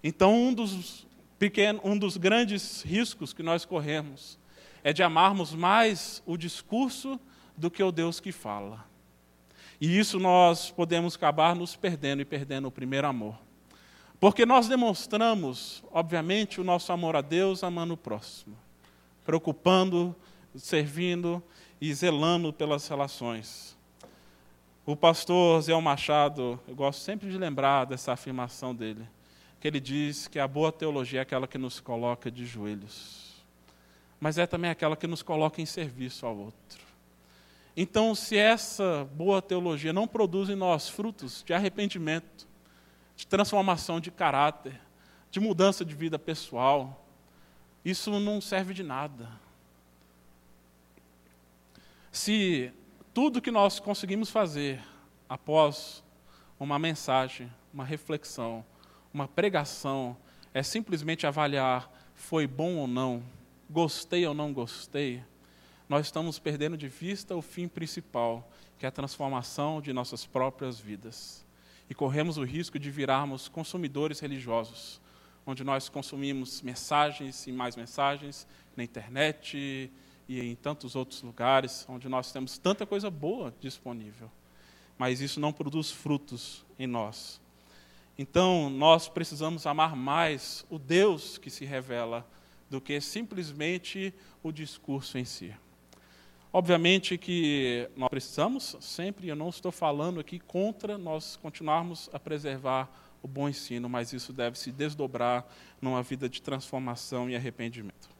Então, 0.03 0.35
um 0.35 0.53
dos 0.53 1.07
pequeno, 1.39 1.81
um 1.85 1.99
dos 1.99 2.17
grandes 2.17 2.83
riscos 2.83 3.33
que 3.33 3.43
nós 3.43 3.65
corremos 3.65 4.39
é 4.83 4.93
de 4.93 5.03
amarmos 5.03 5.55
mais 5.55 6.23
o 6.27 6.37
discurso 6.37 7.19
do 7.57 7.71
que 7.71 7.83
o 7.83 7.93
Deus 7.93 8.21
que 8.21 8.33
fala. 8.33 8.85
E 9.81 9.99
isso 9.99 10.19
nós 10.19 10.71
podemos 10.71 11.17
acabar 11.17 11.55
nos 11.55 11.75
perdendo 11.75 12.21
e 12.23 12.25
perdendo 12.25 12.69
o 12.69 12.71
primeiro 12.71 13.07
amor. 13.07 13.39
Porque 14.21 14.47
nós 14.47 14.69
demonstramos, 14.69 15.83
obviamente, 15.91 16.61
o 16.61 16.65
nosso 16.65 16.93
amor 16.93 17.17
a 17.17 17.21
Deus 17.21 17.65
amando 17.65 17.95
o 17.95 17.97
próximo, 17.97 18.57
preocupando, 19.25 20.15
servindo 20.57 21.43
e 21.81 21.93
zelando 21.93 22.53
pelas 22.53 22.87
relações. 22.89 23.77
O 24.87 24.95
pastor 24.95 25.61
Zé 25.63 25.79
Machado, 25.81 26.61
eu 26.69 26.75
gosto 26.75 27.01
sempre 27.01 27.31
de 27.31 27.39
lembrar 27.39 27.87
dessa 27.87 28.13
afirmação 28.13 28.75
dele 28.75 29.07
que 29.65 29.69
ele 29.69 29.81
diz 29.81 30.29
que 30.29 30.39
a 30.39 30.47
boa 30.47 30.71
teologia 30.71 31.21
é 31.21 31.23
aquela 31.23 31.49
que 31.49 31.57
nos 31.57 31.81
coloca 31.81 32.31
de 32.31 32.45
joelhos, 32.45 33.43
mas 34.21 34.37
é 34.37 34.47
também 34.47 34.71
aquela 34.71 34.95
que 34.95 35.07
nos 35.07 35.23
coloca 35.23 35.63
em 35.63 35.65
serviço 35.65 36.27
ao 36.27 36.37
outro. 36.37 36.85
Então, 37.75 38.15
se 38.15 38.37
essa 38.37 39.09
boa 39.15 39.41
teologia 39.41 39.91
não 39.91 40.07
produz 40.07 40.51
em 40.51 40.55
nós 40.55 40.87
frutos 40.87 41.43
de 41.43 41.55
arrependimento, 41.55 42.47
de 43.17 43.27
transformação 43.27 44.01
de 44.01 44.11
caráter, 44.11 44.79
de 45.31 45.41
mudança 45.41 45.83
de 45.83 45.95
vida 45.95 46.19
pessoal, 46.19 47.03
isso 47.83 48.21
não 48.21 48.43
serve 48.43 48.75
de 48.75 48.83
nada. 48.83 49.31
Se 52.15 52.73
tudo 53.13 53.43
que 53.43 53.51
nós 53.51 53.81
conseguimos 53.81 54.31
fazer 54.31 54.81
após 55.29 56.01
uma 56.61 56.79
mensagem, 56.79 57.53
uma 57.73 57.85
reflexão, 57.85 58.65
uma 59.13 59.27
pregação 59.27 60.17
é 60.55 60.63
simplesmente 60.63 61.27
avaliar 61.27 61.91
foi 62.15 62.47
bom 62.47 62.77
ou 62.77 62.87
não, 62.87 63.21
gostei 63.69 64.25
ou 64.29 64.33
não 64.33 64.53
gostei, 64.53 65.25
nós 65.89 66.07
estamos 66.07 66.39
perdendo 66.39 66.77
de 66.77 66.87
vista 66.87 67.35
o 67.35 67.43
fim 67.43 67.67
principal, 67.67 68.49
que 68.79 68.87
é 68.87 68.89
a 68.89 68.93
transformação 68.93 69.81
de 69.81 69.93
nossas 69.93 70.25
próprias 70.25 70.79
vidas. 70.79 71.45
E 71.91 71.95
corremos 71.97 72.39
o 72.39 72.45
risco 72.45 72.79
de 72.79 72.93
virarmos 72.93 73.49
consumidores 73.49 74.21
religiosos, 74.21 75.01
onde 75.45 75.65
nós 75.65 75.89
consumimos 75.89 76.63
mensagens 76.63 77.45
e 77.49 77.51
mais 77.51 77.75
mensagens 77.75 78.47
na 78.77 78.85
internet 78.85 79.91
e 80.29 80.41
em 80.41 80.55
tantos 80.55 80.97
outros 80.97 81.23
lugares, 81.23 81.85
onde 81.89 82.09
nós 82.09 82.33
temos 82.33 82.59
tanta 82.59 82.87
coisa 82.87 83.11
boa 83.11 83.55
disponível. 83.61 84.31
Mas 84.97 85.21
isso 85.21 85.41
não 85.41 85.53
produz 85.53 85.91
frutos 85.91 86.65
em 86.79 86.87
nós. 86.87 87.41
Então, 88.17 88.71
nós 88.71 89.09
precisamos 89.09 89.67
amar 89.67 89.97
mais 89.97 90.65
o 90.71 90.79
Deus 90.79 91.37
que 91.37 91.51
se 91.51 91.65
revela 91.65 92.27
do 92.71 92.81
que 92.81 93.01
simplesmente 93.01 94.15
o 94.43 94.53
discurso 94.53 95.19
em 95.19 95.25
si. 95.25 95.55
Obviamente 96.53 97.19
que 97.19 97.91
nós 97.97 98.09
precisamos 98.09 98.77
sempre, 98.81 99.27
eu 99.27 99.35
não 99.35 99.49
estou 99.49 99.73
falando 99.73 100.21
aqui 100.21 100.39
contra 100.39 100.97
nós 100.97 101.37
continuarmos 101.43 102.09
a 102.13 102.19
preservar 102.21 102.89
o 103.21 103.27
bom 103.27 103.49
ensino, 103.49 103.89
mas 103.89 104.13
isso 104.13 104.33
deve 104.33 104.57
se 104.57 104.71
desdobrar 104.71 105.45
numa 105.83 106.01
vida 106.03 106.29
de 106.29 106.41
transformação 106.41 107.29
e 107.29 107.35
arrependimento. 107.35 108.14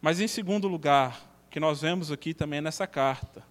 Mas 0.00 0.20
em 0.20 0.28
segundo 0.28 0.68
lugar, 0.68 1.20
que 1.50 1.58
nós 1.58 1.80
vemos 1.80 2.12
aqui 2.12 2.32
também 2.32 2.60
nessa 2.60 2.86
carta, 2.86 3.42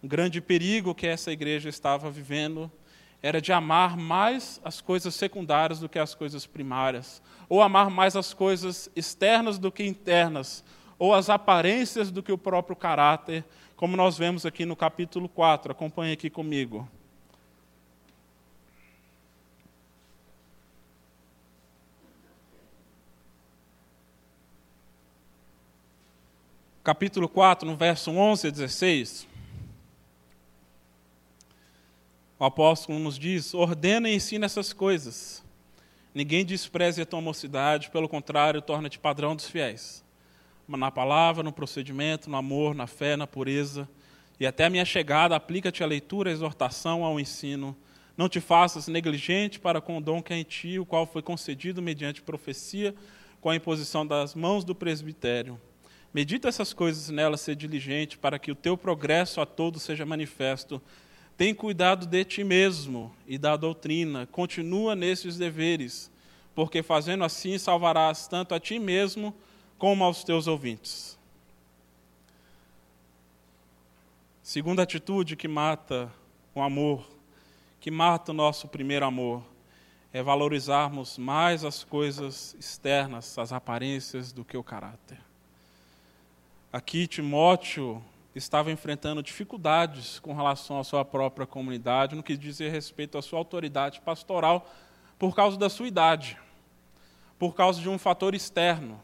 um 0.00 0.06
grande 0.06 0.40
perigo 0.40 0.94
que 0.94 1.06
essa 1.06 1.32
igreja 1.32 1.68
estava 1.68 2.10
vivendo 2.10 2.70
era 3.20 3.40
de 3.40 3.52
amar 3.52 3.96
mais 3.96 4.60
as 4.64 4.80
coisas 4.80 5.16
secundárias 5.16 5.80
do 5.80 5.88
que 5.88 5.98
as 5.98 6.14
coisas 6.14 6.46
primárias, 6.46 7.20
ou 7.48 7.60
amar 7.60 7.90
mais 7.90 8.14
as 8.14 8.32
coisas 8.32 8.88
externas 8.94 9.58
do 9.58 9.72
que 9.72 9.84
internas, 9.84 10.62
ou 10.96 11.12
as 11.12 11.28
aparências 11.28 12.12
do 12.12 12.22
que 12.22 12.30
o 12.30 12.38
próprio 12.38 12.76
caráter, 12.76 13.44
como 13.74 13.96
nós 13.96 14.16
vemos 14.16 14.46
aqui 14.46 14.64
no 14.64 14.76
capítulo 14.76 15.28
4. 15.28 15.72
Acompanhe 15.72 16.12
aqui 16.12 16.30
comigo. 16.30 16.88
Capítulo 26.88 27.28
4, 27.28 27.68
no 27.68 27.76
verso 27.76 28.10
11 28.10 28.46
a 28.46 28.50
16. 28.50 29.28
O 32.38 32.44
apóstolo 32.46 32.98
nos 32.98 33.18
diz: 33.18 33.52
ordena 33.52 34.08
e 34.08 34.14
ensina 34.14 34.46
essas 34.46 34.72
coisas. 34.72 35.44
Ninguém 36.14 36.46
despreze 36.46 37.02
a 37.02 37.04
tua 37.04 37.20
mocidade, 37.20 37.90
pelo 37.90 38.08
contrário, 38.08 38.62
torna-te 38.62 38.98
padrão 38.98 39.36
dos 39.36 39.46
fiéis. 39.46 40.02
na 40.66 40.90
palavra, 40.90 41.42
no 41.42 41.52
procedimento, 41.52 42.30
no 42.30 42.38
amor, 42.38 42.74
na 42.74 42.86
fé, 42.86 43.18
na 43.18 43.26
pureza. 43.26 43.86
E 44.40 44.46
até 44.46 44.64
a 44.64 44.70
minha 44.70 44.86
chegada, 44.86 45.36
aplica-te 45.36 45.84
à 45.84 45.86
leitura, 45.86 46.30
à 46.30 46.32
exortação, 46.32 47.04
ao 47.04 47.20
ensino. 47.20 47.76
Não 48.16 48.30
te 48.30 48.40
faças 48.40 48.88
negligente 48.88 49.60
para 49.60 49.82
com 49.82 49.98
o 49.98 50.00
dom 50.00 50.22
que 50.22 50.32
é 50.32 50.38
em 50.38 50.42
ti, 50.42 50.78
o 50.78 50.86
qual 50.86 51.04
foi 51.04 51.20
concedido 51.20 51.82
mediante 51.82 52.22
profecia, 52.22 52.94
com 53.42 53.50
a 53.50 53.56
imposição 53.56 54.06
das 54.06 54.34
mãos 54.34 54.64
do 54.64 54.74
presbitério. 54.74 55.60
Medita 56.12 56.48
essas 56.48 56.72
coisas 56.72 57.10
nela, 57.10 57.36
ser 57.36 57.54
diligente, 57.54 58.16
para 58.16 58.38
que 58.38 58.50
o 58.50 58.54
teu 58.54 58.76
progresso 58.76 59.40
a 59.40 59.46
todos 59.46 59.82
seja 59.82 60.06
manifesto. 60.06 60.80
Tem 61.36 61.54
cuidado 61.54 62.06
de 62.06 62.24
ti 62.24 62.42
mesmo 62.42 63.14
e 63.26 63.38
da 63.38 63.56
doutrina, 63.56 64.26
continua 64.26 64.96
nesses 64.96 65.36
deveres, 65.36 66.10
porque 66.54 66.82
fazendo 66.82 67.22
assim 67.24 67.58
salvarás 67.58 68.26
tanto 68.26 68.54
a 68.54 68.60
ti 68.60 68.78
mesmo 68.78 69.34
como 69.76 70.02
aos 70.02 70.24
teus 70.24 70.46
ouvintes. 70.46 71.16
Segunda 74.42 74.82
atitude 74.82 75.36
que 75.36 75.46
mata 75.46 76.10
o 76.54 76.62
amor, 76.62 77.06
que 77.78 77.90
mata 77.90 78.32
o 78.32 78.34
nosso 78.34 78.66
primeiro 78.66 79.04
amor, 79.04 79.44
é 80.12 80.22
valorizarmos 80.22 81.18
mais 81.18 81.64
as 81.64 81.84
coisas 81.84 82.56
externas, 82.58 83.38
as 83.38 83.52
aparências, 83.52 84.32
do 84.32 84.44
que 84.44 84.56
o 84.56 84.64
caráter. 84.64 85.27
Aqui, 86.70 87.06
Timóteo 87.06 88.04
estava 88.34 88.70
enfrentando 88.70 89.22
dificuldades 89.22 90.18
com 90.18 90.34
relação 90.34 90.78
à 90.78 90.84
sua 90.84 91.02
própria 91.02 91.46
comunidade, 91.46 92.14
no 92.14 92.22
que 92.22 92.36
diz 92.36 92.58
respeito 92.58 93.16
à 93.16 93.22
sua 93.22 93.38
autoridade 93.38 94.02
pastoral, 94.02 94.70
por 95.18 95.34
causa 95.34 95.56
da 95.56 95.70
sua 95.70 95.88
idade, 95.88 96.36
por 97.38 97.54
causa 97.54 97.80
de 97.80 97.88
um 97.88 97.98
fator 97.98 98.34
externo, 98.34 99.02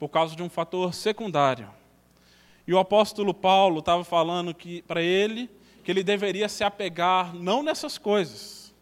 por 0.00 0.08
causa 0.08 0.34
de 0.34 0.42
um 0.42 0.48
fator 0.48 0.92
secundário. 0.92 1.70
E 2.66 2.74
o 2.74 2.78
apóstolo 2.78 3.32
Paulo 3.32 3.78
estava 3.78 4.02
falando 4.02 4.52
que 4.52 4.82
para 4.82 5.00
ele 5.00 5.48
que 5.84 5.92
ele 5.92 6.02
deveria 6.02 6.48
se 6.48 6.64
apegar 6.64 7.32
não 7.32 7.62
nessas 7.62 7.98
coisas, 7.98 8.74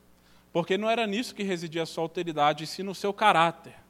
porque 0.50 0.78
não 0.78 0.88
era 0.88 1.06
nisso 1.06 1.34
que 1.34 1.42
residia 1.42 1.82
a 1.82 1.86
sua 1.86 2.02
autoridade, 2.02 2.64
e 2.64 2.66
sim 2.66 2.82
no 2.82 2.94
seu 2.94 3.12
caráter. 3.12 3.83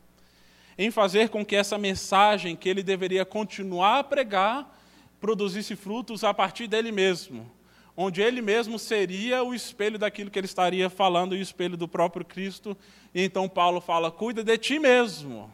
Em 0.76 0.90
fazer 0.90 1.28
com 1.28 1.44
que 1.44 1.56
essa 1.56 1.78
mensagem 1.78 2.56
que 2.56 2.68
ele 2.68 2.82
deveria 2.82 3.24
continuar 3.24 4.00
a 4.00 4.04
pregar 4.04 4.78
produzisse 5.20 5.76
frutos 5.76 6.24
a 6.24 6.34
partir 6.34 6.66
dele 6.66 6.92
mesmo, 6.92 7.50
onde 7.96 8.20
ele 8.20 8.42
mesmo 8.42 8.78
seria 8.78 9.42
o 9.42 9.54
espelho 9.54 9.98
daquilo 9.98 10.30
que 10.30 10.38
ele 10.38 10.46
estaria 10.46 10.90
falando 10.90 11.34
e 11.34 11.38
o 11.38 11.42
espelho 11.42 11.76
do 11.76 11.88
próprio 11.88 12.24
Cristo. 12.24 12.76
E 13.14 13.22
então 13.22 13.48
Paulo 13.48 13.80
fala: 13.80 14.10
cuida 14.10 14.42
de 14.42 14.58
ti 14.58 14.78
mesmo 14.78 15.50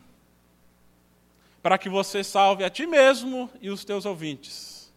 para 1.62 1.78
que 1.78 1.88
você 1.88 2.24
salve 2.24 2.64
a 2.64 2.70
ti 2.70 2.86
mesmo 2.86 3.50
e 3.60 3.70
os 3.70 3.84
teus 3.84 4.06
ouvintes. 4.06 4.92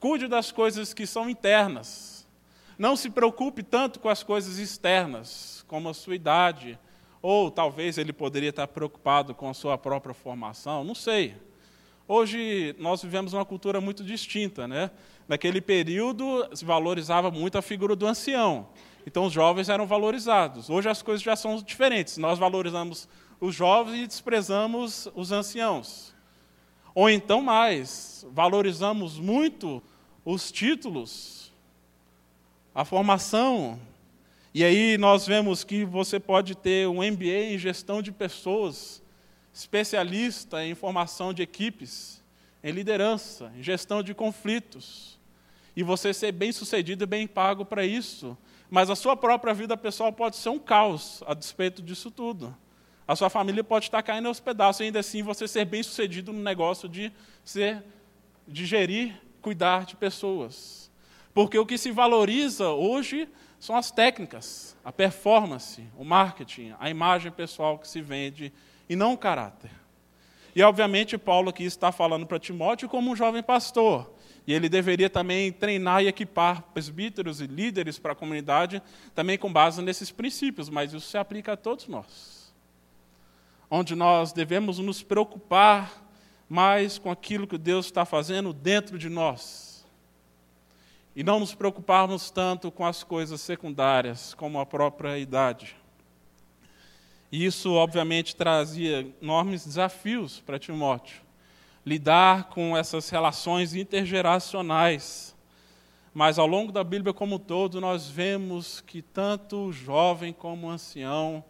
Cuide 0.00 0.26
das 0.26 0.50
coisas 0.50 0.94
que 0.94 1.06
são 1.06 1.28
internas. 1.28 2.26
Não 2.78 2.96
se 2.96 3.10
preocupe 3.10 3.62
tanto 3.62 3.98
com 3.98 4.08
as 4.08 4.22
coisas 4.22 4.58
externas, 4.58 5.64
como 5.66 5.88
a 5.88 5.94
sua 5.94 6.14
idade, 6.14 6.78
ou 7.20 7.50
talvez 7.50 7.98
ele 7.98 8.12
poderia 8.12 8.50
estar 8.50 8.66
preocupado 8.68 9.34
com 9.34 9.48
a 9.48 9.54
sua 9.54 9.76
própria 9.76 10.14
formação, 10.14 10.84
não 10.84 10.94
sei. 10.94 11.34
Hoje 12.06 12.74
nós 12.78 13.02
vivemos 13.02 13.34
uma 13.34 13.44
cultura 13.44 13.80
muito 13.80 14.02
distinta, 14.02 14.66
né? 14.66 14.90
Naquele 15.28 15.60
período 15.60 16.48
se 16.56 16.64
valorizava 16.64 17.30
muito 17.30 17.58
a 17.58 17.62
figura 17.62 17.94
do 17.94 18.06
ancião. 18.06 18.68
Então 19.06 19.26
os 19.26 19.32
jovens 19.32 19.68
eram 19.68 19.86
valorizados. 19.86 20.70
Hoje 20.70 20.88
as 20.88 21.02
coisas 21.02 21.22
já 21.22 21.36
são 21.36 21.56
diferentes. 21.62 22.16
Nós 22.16 22.38
valorizamos 22.38 23.08
os 23.40 23.54
jovens 23.54 24.04
e 24.04 24.06
desprezamos 24.06 25.08
os 25.14 25.32
anciãos. 25.32 26.14
Ou 26.94 27.10
então 27.10 27.42
mais, 27.42 28.26
valorizamos 28.32 29.18
muito 29.18 29.82
os 30.24 30.50
títulos, 30.50 31.52
a 32.74 32.84
formação. 32.84 33.78
E 34.58 34.64
aí 34.64 34.98
nós 34.98 35.24
vemos 35.24 35.62
que 35.62 35.84
você 35.84 36.18
pode 36.18 36.56
ter 36.56 36.88
um 36.88 36.94
MBA 36.94 37.52
em 37.52 37.58
gestão 37.58 38.02
de 38.02 38.10
pessoas, 38.10 39.00
especialista 39.54 40.64
em 40.64 40.74
formação 40.74 41.32
de 41.32 41.42
equipes, 41.42 42.20
em 42.60 42.72
liderança, 42.72 43.52
em 43.56 43.62
gestão 43.62 44.02
de 44.02 44.12
conflitos. 44.14 45.16
E 45.76 45.84
você 45.84 46.12
ser 46.12 46.32
bem 46.32 46.50
sucedido 46.50 47.04
e 47.04 47.06
bem 47.06 47.24
pago 47.24 47.64
para 47.64 47.86
isso. 47.86 48.36
Mas 48.68 48.90
a 48.90 48.96
sua 48.96 49.16
própria 49.16 49.54
vida 49.54 49.76
pessoal 49.76 50.12
pode 50.12 50.34
ser 50.34 50.48
um 50.48 50.58
caos 50.58 51.22
a 51.24 51.34
despeito 51.34 51.80
disso 51.80 52.10
tudo. 52.10 52.52
A 53.06 53.14
sua 53.14 53.30
família 53.30 53.62
pode 53.62 53.84
estar 53.84 54.02
caindo 54.02 54.26
aos 54.26 54.40
pedaços 54.40 54.80
e 54.80 54.84
ainda 54.86 54.98
assim 54.98 55.22
você 55.22 55.46
ser 55.46 55.66
bem 55.66 55.84
sucedido 55.84 56.32
no 56.32 56.42
negócio 56.42 56.88
de 56.88 57.12
ser, 57.44 57.80
de 58.44 58.66
gerir, 58.66 59.22
cuidar 59.40 59.84
de 59.84 59.94
pessoas. 59.94 60.90
Porque 61.32 61.56
o 61.56 61.64
que 61.64 61.78
se 61.78 61.92
valoriza 61.92 62.70
hoje 62.70 63.28
são 63.58 63.76
as 63.76 63.90
técnicas, 63.90 64.76
a 64.84 64.92
performance, 64.92 65.84
o 65.96 66.04
marketing, 66.04 66.74
a 66.78 66.88
imagem 66.88 67.32
pessoal 67.32 67.78
que 67.78 67.88
se 67.88 68.00
vende 68.00 68.52
e 68.88 68.94
não 68.94 69.14
o 69.14 69.18
caráter. 69.18 69.70
E 70.54 70.62
obviamente 70.62 71.18
Paulo 71.18 71.50
aqui 71.50 71.64
está 71.64 71.92
falando 71.92 72.26
para 72.26 72.38
Timóteo 72.38 72.88
como 72.88 73.10
um 73.10 73.16
jovem 73.16 73.42
pastor. 73.42 74.14
E 74.46 74.52
ele 74.52 74.68
deveria 74.68 75.10
também 75.10 75.52
treinar 75.52 76.02
e 76.02 76.08
equipar 76.08 76.62
presbíteros 76.72 77.40
e 77.40 77.46
líderes 77.46 77.98
para 77.98 78.12
a 78.12 78.16
comunidade, 78.16 78.82
também 79.14 79.36
com 79.36 79.52
base 79.52 79.82
nesses 79.82 80.10
princípios, 80.10 80.70
mas 80.70 80.92
isso 80.92 81.06
se 81.06 81.18
aplica 81.18 81.52
a 81.52 81.56
todos 81.56 81.86
nós 81.86 82.38
onde 83.70 83.94
nós 83.94 84.32
devemos 84.32 84.78
nos 84.78 85.02
preocupar 85.02 86.04
mais 86.48 86.98
com 86.98 87.10
aquilo 87.10 87.46
que 87.46 87.58
Deus 87.58 87.86
está 87.86 88.04
fazendo 88.04 88.52
dentro 88.52 88.98
de 88.98 89.08
nós. 89.08 89.67
E 91.18 91.24
não 91.24 91.40
nos 91.40 91.52
preocuparmos 91.52 92.30
tanto 92.30 92.70
com 92.70 92.86
as 92.86 93.02
coisas 93.02 93.40
secundárias, 93.40 94.34
como 94.34 94.60
a 94.60 94.64
própria 94.64 95.18
idade. 95.18 95.74
E 97.32 97.44
isso, 97.44 97.72
obviamente, 97.72 98.36
trazia 98.36 99.04
enormes 99.20 99.66
desafios 99.66 100.38
para 100.38 100.60
Timóteo. 100.60 101.20
Lidar 101.84 102.44
com 102.44 102.76
essas 102.76 103.10
relações 103.10 103.74
intergeracionais. 103.74 105.34
Mas 106.14 106.38
ao 106.38 106.46
longo 106.46 106.70
da 106.70 106.84
Bíblia 106.84 107.12
como 107.12 107.34
um 107.34 107.40
todo, 107.40 107.80
nós 107.80 108.08
vemos 108.08 108.80
que 108.80 109.02
tanto 109.02 109.56
o 109.56 109.72
jovem 109.72 110.32
como 110.32 110.68
o 110.68 110.70
ancião, 110.70 111.42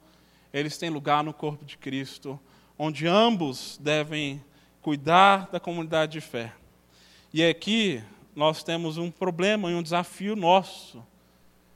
eles 0.50 0.78
têm 0.78 0.88
lugar 0.88 1.22
no 1.22 1.34
corpo 1.34 1.66
de 1.66 1.76
Cristo, 1.76 2.40
onde 2.78 3.06
ambos 3.06 3.78
devem 3.82 4.42
cuidar 4.80 5.50
da 5.52 5.60
comunidade 5.60 6.12
de 6.12 6.22
fé. 6.22 6.54
E 7.34 7.44
aqui 7.44 8.02
nós 8.38 8.62
temos 8.62 8.98
um 8.98 9.10
problema 9.10 9.68
e 9.68 9.74
um 9.74 9.82
desafio 9.82 10.36
nosso, 10.36 11.04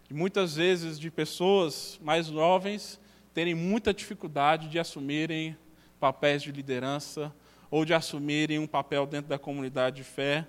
de 0.07 0.14
muitas 0.14 0.55
vezes 0.55 0.96
de 0.96 1.11
pessoas 1.11 1.98
mais 2.01 2.29
jovens 2.29 3.01
terem 3.35 3.53
muita 3.53 3.92
dificuldade 3.92 4.68
de 4.68 4.79
assumirem 4.79 5.57
papéis 5.98 6.40
de 6.40 6.53
liderança 6.53 7.35
ou 7.68 7.85
de 7.85 7.92
assumirem 7.92 8.61
um 8.61 8.66
papel 8.68 9.07
dentro 9.07 9.29
da 9.29 9.40
comunidade 9.40 9.96
de 9.96 10.05
fé 10.05 10.46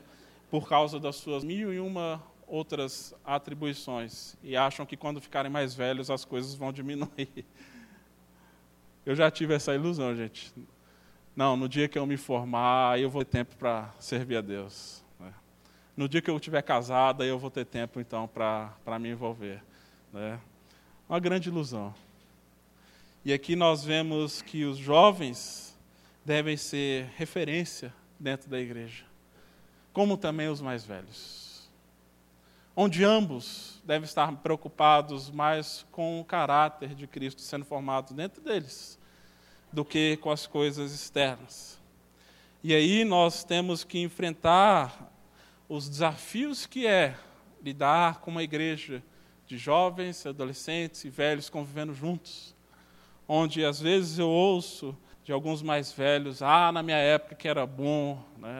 por 0.52 0.70
causa 0.70 1.00
das 1.00 1.16
suas 1.16 1.44
mil 1.44 1.74
e 1.74 1.80
uma 1.80 2.22
outras 2.46 3.16
atribuições 3.26 4.38
e 4.44 4.56
acham 4.56 4.86
que 4.86 4.96
quando 4.96 5.20
ficarem 5.20 5.52
mais 5.52 5.74
velhos 5.74 6.12
as 6.12 6.24
coisas 6.24 6.54
vão 6.54 6.72
diminuir. 6.72 7.44
Eu 9.04 9.16
já 9.16 9.32
tive 9.32 9.56
essa 9.56 9.74
ilusão, 9.74 10.16
gente. 10.16 10.54
Não, 11.36 11.58
no 11.58 11.68
dia 11.68 11.90
que 11.90 11.98
eu 11.98 12.06
me 12.06 12.16
formar, 12.16 13.00
eu 13.00 13.10
vou 13.10 13.26
ter 13.26 13.40
tempo 13.40 13.56
para 13.58 13.92
servir 14.00 14.38
a 14.38 14.42
Deus. 14.42 15.03
No 15.96 16.10
dia 16.10 16.22
que 16.22 16.30
eu 16.30 16.36
estiver 16.38 16.62
casada, 16.64 17.24
eu 17.24 17.38
vou 17.38 17.52
ter 17.52 17.66
tempo, 17.66 18.00
então, 18.00 18.28
para 18.28 19.00
me 19.00 19.10
envolver. 19.10 19.64
Né? 20.12 20.40
Uma 21.08 21.20
grande 21.20 21.50
ilusão. 21.50 21.94
E 23.24 23.32
aqui 23.32 23.56
nós 23.56 23.84
vemos 23.84 24.42
que 24.42 24.66
os 24.66 24.78
jovens 24.78 25.78
devem 26.26 26.58
ser 26.58 27.06
referência 27.16 27.94
dentro 28.20 28.50
da 28.50 28.60
igreja, 28.60 29.06
como 29.94 30.18
também 30.18 30.48
os 30.50 30.62
mais 30.62 30.84
velhos. 30.84 31.70
Onde 32.76 33.06
ambos 33.06 33.80
devem 33.86 34.06
estar 34.06 34.32
preocupados 34.38 35.30
mais 35.30 35.86
com 35.92 36.20
o 36.20 36.26
caráter 36.26 36.96
de 36.96 37.06
Cristo 37.06 37.42
sendo 37.42 37.66
formado 37.66 38.16
dentro 38.16 38.42
deles, 38.42 38.98
do 39.72 39.86
que 39.86 40.18
com 40.18 40.32
as 40.32 40.48
coisas 40.48 40.92
externas. 40.92 41.80
E 42.64 42.74
aí 42.74 43.06
nós 43.06 43.44
temos 43.44 43.84
que 43.84 44.00
enfrentar 44.00 45.13
os 45.76 45.90
desafios 45.90 46.68
que 46.68 46.86
é 46.86 47.16
lidar 47.60 48.20
com 48.20 48.30
uma 48.30 48.44
igreja 48.44 49.02
de 49.48 49.58
jovens, 49.58 50.24
adolescentes 50.24 51.04
e 51.04 51.10
velhos 51.10 51.50
convivendo 51.50 51.96
juntos, 51.96 52.56
onde 53.28 53.66
às 53.66 53.82
vezes 53.82 54.20
eu 54.20 54.30
ouço 54.30 54.96
de 55.24 55.32
alguns 55.32 55.64
mais 55.64 55.92
velhos, 55.92 56.44
ah, 56.44 56.72
na 56.72 56.84
minha 56.84 56.98
época 56.98 57.34
que 57.34 57.48
era 57.48 57.66
bom, 57.66 58.24
né, 58.38 58.60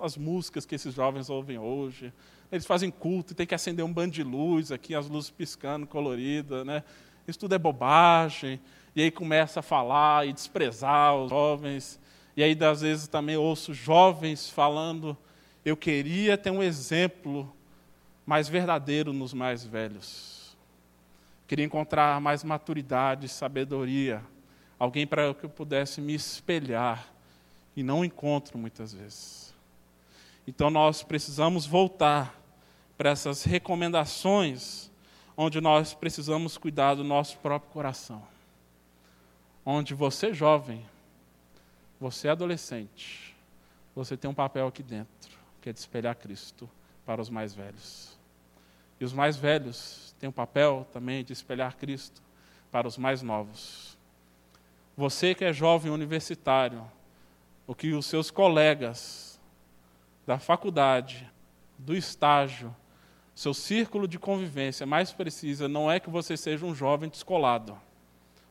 as 0.00 0.16
músicas 0.16 0.64
que 0.64 0.76
esses 0.76 0.94
jovens 0.94 1.28
ouvem 1.28 1.58
hoje, 1.58 2.12
eles 2.52 2.64
fazem 2.64 2.92
culto 2.92 3.32
e 3.32 3.34
tem 3.34 3.46
que 3.46 3.56
acender 3.56 3.84
um 3.84 3.92
bando 3.92 4.12
de 4.12 4.22
luz 4.22 4.70
aqui, 4.70 4.94
as 4.94 5.08
luzes 5.08 5.30
piscando, 5.30 5.84
colorida, 5.84 6.64
né? 6.64 6.84
Isso 7.26 7.40
tudo 7.40 7.56
é 7.56 7.58
bobagem. 7.58 8.60
E 8.94 9.02
aí 9.02 9.10
começa 9.10 9.58
a 9.58 9.62
falar 9.64 10.28
e 10.28 10.32
desprezar 10.32 11.16
os 11.16 11.30
jovens. 11.30 11.98
E 12.36 12.42
aí, 12.42 12.56
às 12.62 12.82
vezes, 12.82 13.08
também 13.08 13.36
ouço 13.38 13.72
jovens 13.72 14.50
falando: 14.50 15.16
eu 15.64 15.76
queria 15.76 16.36
ter 16.36 16.50
um 16.50 16.62
exemplo 16.62 17.52
mais 18.26 18.48
verdadeiro 18.48 19.12
nos 19.12 19.32
mais 19.32 19.64
velhos. 19.64 20.56
Queria 21.46 21.64
encontrar 21.64 22.20
mais 22.20 22.42
maturidade, 22.42 23.28
sabedoria, 23.28 24.22
alguém 24.78 25.06
para 25.06 25.32
que 25.34 25.44
eu 25.44 25.50
pudesse 25.50 26.00
me 26.00 26.14
espelhar, 26.14 27.12
e 27.76 27.82
não 27.82 28.04
encontro 28.04 28.58
muitas 28.58 28.92
vezes. 28.92 29.54
Então, 30.46 30.70
nós 30.70 31.02
precisamos 31.02 31.64
voltar 31.64 32.38
para 32.98 33.10
essas 33.10 33.44
recomendações, 33.44 34.90
onde 35.36 35.60
nós 35.60 35.94
precisamos 35.94 36.58
cuidar 36.58 36.94
do 36.94 37.04
nosso 37.04 37.38
próprio 37.38 37.72
coração. 37.72 38.22
Onde 39.64 39.94
você, 39.94 40.34
jovem, 40.34 40.84
você, 41.98 42.28
adolescente, 42.28 43.34
você 43.94 44.16
tem 44.16 44.30
um 44.30 44.34
papel 44.34 44.66
aqui 44.66 44.82
dentro, 44.82 45.21
que 45.62 45.70
é 45.70 45.72
de 45.72 45.78
espelhar 45.78 46.14
Cristo 46.16 46.68
para 47.06 47.22
os 47.22 47.30
mais 47.30 47.54
velhos. 47.54 48.18
E 49.00 49.04
os 49.04 49.14
mais 49.14 49.36
velhos 49.36 50.14
têm 50.18 50.28
um 50.28 50.32
papel 50.32 50.86
também 50.92 51.24
de 51.24 51.32
espelhar 51.32 51.76
Cristo 51.76 52.22
para 52.70 52.86
os 52.86 52.98
mais 52.98 53.22
novos. 53.22 53.96
Você 54.96 55.34
que 55.34 55.44
é 55.44 55.52
jovem 55.52 55.90
universitário, 55.90 56.84
o 57.66 57.74
que 57.74 57.92
os 57.92 58.04
seus 58.04 58.30
colegas 58.30 59.40
da 60.26 60.38
faculdade, 60.38 61.30
do 61.78 61.96
estágio, 61.96 62.74
seu 63.34 63.54
círculo 63.54 64.06
de 64.06 64.18
convivência 64.18 64.84
mais 64.84 65.10
precisa 65.12 65.66
não 65.66 65.90
é 65.90 65.98
que 65.98 66.10
você 66.10 66.36
seja 66.36 66.66
um 66.66 66.74
jovem 66.74 67.08
descolado, 67.08 67.80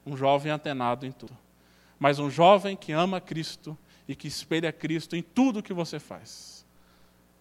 um 0.04 0.18
jovem 0.18 0.52
antenado 0.52 1.06
em 1.06 1.12
tudo 1.12 1.38
mas 2.02 2.18
um 2.18 2.32
jovem 2.32 2.76
que 2.76 2.92
ama 2.92 3.22
Cristo 3.22 3.78
e 4.08 4.16
que 4.16 4.28
espelha 4.28 4.74
Cristo 4.74 5.16
em 5.16 5.22
tudo 5.22 5.62
que 5.62 5.72
você 5.72 6.00
faz. 6.00 6.66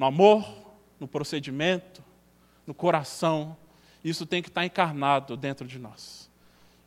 No 0.00 0.06
amor, 0.06 0.50
no 0.98 1.06
procedimento, 1.06 2.02
no 2.66 2.72
coração, 2.72 3.54
isso 4.02 4.24
tem 4.24 4.40
que 4.40 4.48
estar 4.48 4.64
encarnado 4.64 5.36
dentro 5.36 5.68
de 5.68 5.78
nós. 5.78 6.30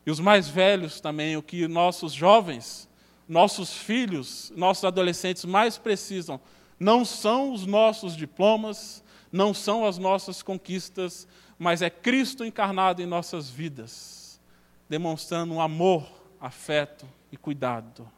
E 0.04 0.10
os 0.10 0.18
mais 0.18 0.48
velhos 0.48 1.00
também, 1.00 1.36
o 1.36 1.42
que 1.42 1.68
nossos 1.68 2.12
jovens, 2.12 2.88
nossos 3.28 3.72
filhos, 3.72 4.52
nossos 4.56 4.84
adolescentes 4.84 5.44
mais 5.44 5.78
precisam, 5.78 6.40
não 6.76 7.04
são 7.04 7.52
os 7.52 7.64
nossos 7.64 8.16
diplomas, 8.16 9.00
não 9.30 9.54
são 9.54 9.86
as 9.86 9.96
nossas 9.96 10.42
conquistas, 10.42 11.28
mas 11.56 11.82
é 11.82 11.90
Cristo 11.90 12.44
encarnado 12.44 13.00
em 13.00 13.06
nossas 13.06 13.48
vidas, 13.48 14.40
demonstrando 14.88 15.54
um 15.54 15.60
amor, 15.60 16.04
afeto, 16.40 17.06
e 17.30 17.36
cuidado. 17.36 18.10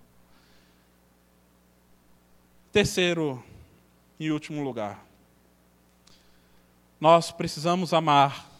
Terceiro 2.72 3.44
e 4.18 4.30
último 4.30 4.62
lugar, 4.62 5.04
nós 7.00 7.30
precisamos 7.30 7.92
amar 7.92 8.50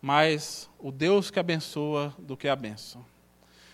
mais 0.00 0.70
o 0.78 0.90
Deus 0.90 1.30
que 1.30 1.38
abençoa 1.38 2.14
do 2.18 2.36
que 2.36 2.48
a 2.48 2.56
bênção. 2.56 3.04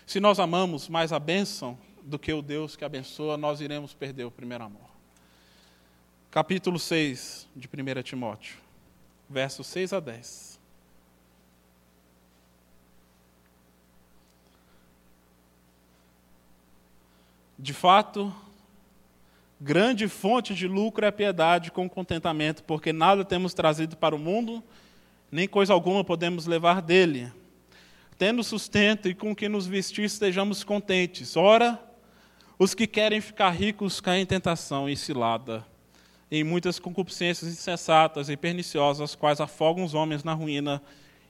Se 0.05 0.19
nós 0.19 0.39
amamos 0.39 0.89
mais 0.89 1.13
a 1.13 1.19
bênção 1.19 1.77
do 2.03 2.17
que 2.17 2.31
o 2.33 2.41
Deus 2.41 2.75
que 2.75 2.83
abençoa, 2.83 3.37
nós 3.37 3.61
iremos 3.61 3.93
perder 3.93 4.25
o 4.25 4.31
primeiro 4.31 4.63
amor. 4.63 4.89
Capítulo 6.31 6.79
6 6.79 7.47
de 7.55 7.67
1 7.67 8.03
Timóteo, 8.03 8.57
versos 9.29 9.67
6 9.67 9.93
a 9.93 9.99
10. 9.99 10.59
De 17.59 17.73
fato, 17.73 18.33
grande 19.59 20.07
fonte 20.07 20.53
de 20.53 20.67
lucro 20.67 21.05
é 21.05 21.09
a 21.09 21.11
piedade 21.11 21.71
com 21.71 21.89
contentamento, 21.89 22.63
porque 22.63 22.93
nada 22.93 23.25
temos 23.25 23.53
trazido 23.53 23.97
para 23.97 24.15
o 24.15 24.19
mundo, 24.19 24.63
nem 25.31 25.47
coisa 25.47 25.73
alguma 25.73 26.03
podemos 26.03 26.45
levar 26.45 26.81
dele. 26.81 27.31
Tendo 28.17 28.43
sustento 28.43 29.07
e 29.07 29.15
com 29.15 29.35
que 29.35 29.49
nos 29.49 29.67
vestir 29.67 30.05
estejamos 30.05 30.63
contentes. 30.63 31.35
Ora, 31.35 31.79
os 32.57 32.73
que 32.73 32.87
querem 32.87 33.21
ficar 33.21 33.51
ricos 33.51 33.99
caem 33.99 34.23
em 34.23 34.25
tentação 34.25 34.89
e 34.89 34.95
cilada, 34.95 35.65
em 36.31 36.43
muitas 36.43 36.79
concupiscências 36.79 37.51
insensatas 37.51 38.29
e 38.29 38.37
perniciosas, 38.37 39.11
as 39.11 39.15
quais 39.15 39.39
afogam 39.39 39.83
os 39.83 39.93
homens 39.93 40.23
na 40.23 40.33
ruína 40.33 40.81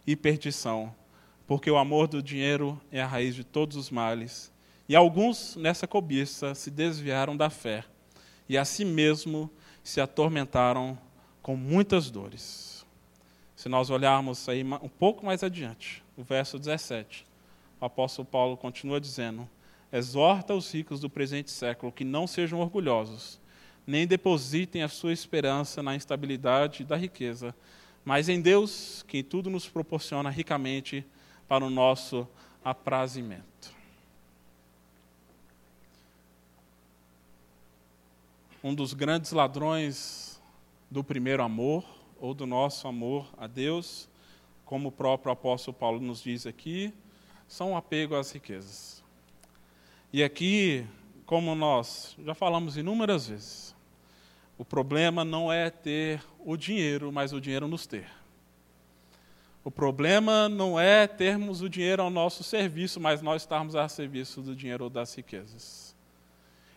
e 0.05 0.15
perdição. 0.15 0.93
Porque 1.45 1.69
o 1.69 1.77
amor 1.77 2.07
do 2.07 2.21
dinheiro 2.21 2.79
é 2.91 3.01
a 3.01 3.07
raiz 3.07 3.35
de 3.35 3.43
todos 3.43 3.77
os 3.77 3.89
males 3.89 4.51
e 4.87 4.95
alguns 4.95 5.55
nessa 5.57 5.85
cobiça 5.85 6.55
se 6.55 6.71
desviaram 6.71 7.35
da 7.35 7.49
fé 7.49 7.83
e 8.49 8.57
a 8.57 8.65
si 8.65 8.86
mesmo 8.86 9.49
se 9.83 10.01
atormentaram 10.01 10.97
com 11.41 11.55
muitas 11.55 12.10
dores. 12.10 12.86
Se 13.55 13.69
nós 13.69 13.89
olharmos 13.89 14.47
aí 14.49 14.63
um 14.63 14.89
pouco 14.89 15.25
mais 15.25 15.43
adiante, 15.43 16.03
o 16.15 16.23
verso 16.23 16.60
17, 16.60 17.25
o 17.79 17.86
apóstolo 17.86 18.25
Paulo 18.25 18.57
continua 18.57 18.99
dizendo: 18.99 19.49
Exorta 19.91 20.53
os 20.53 20.71
ricos 20.73 20.99
do 20.99 21.10
presente 21.10 21.49
século 21.49 21.91
que 21.91 22.03
não 22.03 22.27
sejam 22.27 22.60
orgulhosos, 22.60 23.39
nem 23.86 24.05
depositem 24.05 24.83
a 24.83 24.89
sua 24.89 25.13
esperança 25.13 25.81
na 25.81 25.95
instabilidade 25.95 26.83
da 26.83 26.97
riqueza, 26.97 27.55
mas 28.03 28.29
em 28.29 28.41
Deus, 28.41 29.03
que 29.07 29.23
tudo 29.23 29.49
nos 29.49 29.67
proporciona 29.67 30.29
ricamente 30.29 31.05
para 31.47 31.63
o 31.63 31.69
nosso 31.69 32.27
aprazimento. 32.63 33.76
Um 38.67 38.75
dos 38.75 38.93
grandes 38.93 39.32
ladrões 39.32 40.41
do 40.91 41.01
primeiro 41.01 41.41
amor, 41.41 41.86
ou 42.19 42.34
do 42.34 42.45
nosso 42.45 42.86
amor 42.86 43.25
a 43.38 43.47
Deus, 43.47 44.10
como 44.65 44.89
o 44.89 44.91
próprio 44.91 45.32
apóstolo 45.32 45.77
Paulo 45.77 46.01
nos 46.01 46.21
diz 46.21 46.45
aqui, 46.45 46.93
são 47.47 47.71
o 47.71 47.77
apego 47.77 48.13
às 48.13 48.30
riquezas. 48.30 49.01
E 50.12 50.21
aqui, 50.21 50.86
como 51.25 51.56
nós 51.56 52.17
já 52.25 52.34
falamos 52.34 52.75
inúmeras 52.75 53.30
vezes, 53.30 53.73
o 54.58 54.65
problema 54.65 55.23
não 55.23 55.49
é 55.49 55.69
ter 55.69 56.21
o 56.43 56.58
dinheiro, 56.58 57.10
mas 57.10 57.32
o 57.32 57.39
dinheiro 57.39 57.69
nos 57.69 57.88
ter. 57.88 58.10
O 59.63 59.71
problema 59.71 60.49
não 60.49 60.77
é 60.77 61.08
termos 61.08 61.62
o 61.62 61.69
dinheiro 61.69 62.03
ao 62.03 62.10
nosso 62.10 62.43
serviço, 62.43 62.99
mas 62.99 63.21
nós 63.21 63.43
estarmos 63.43 63.77
a 63.77 63.88
serviço 63.88 64.41
do 64.41 64.53
dinheiro 64.53 64.84
ou 64.84 64.89
das 64.89 65.15
riquezas. 65.15 65.95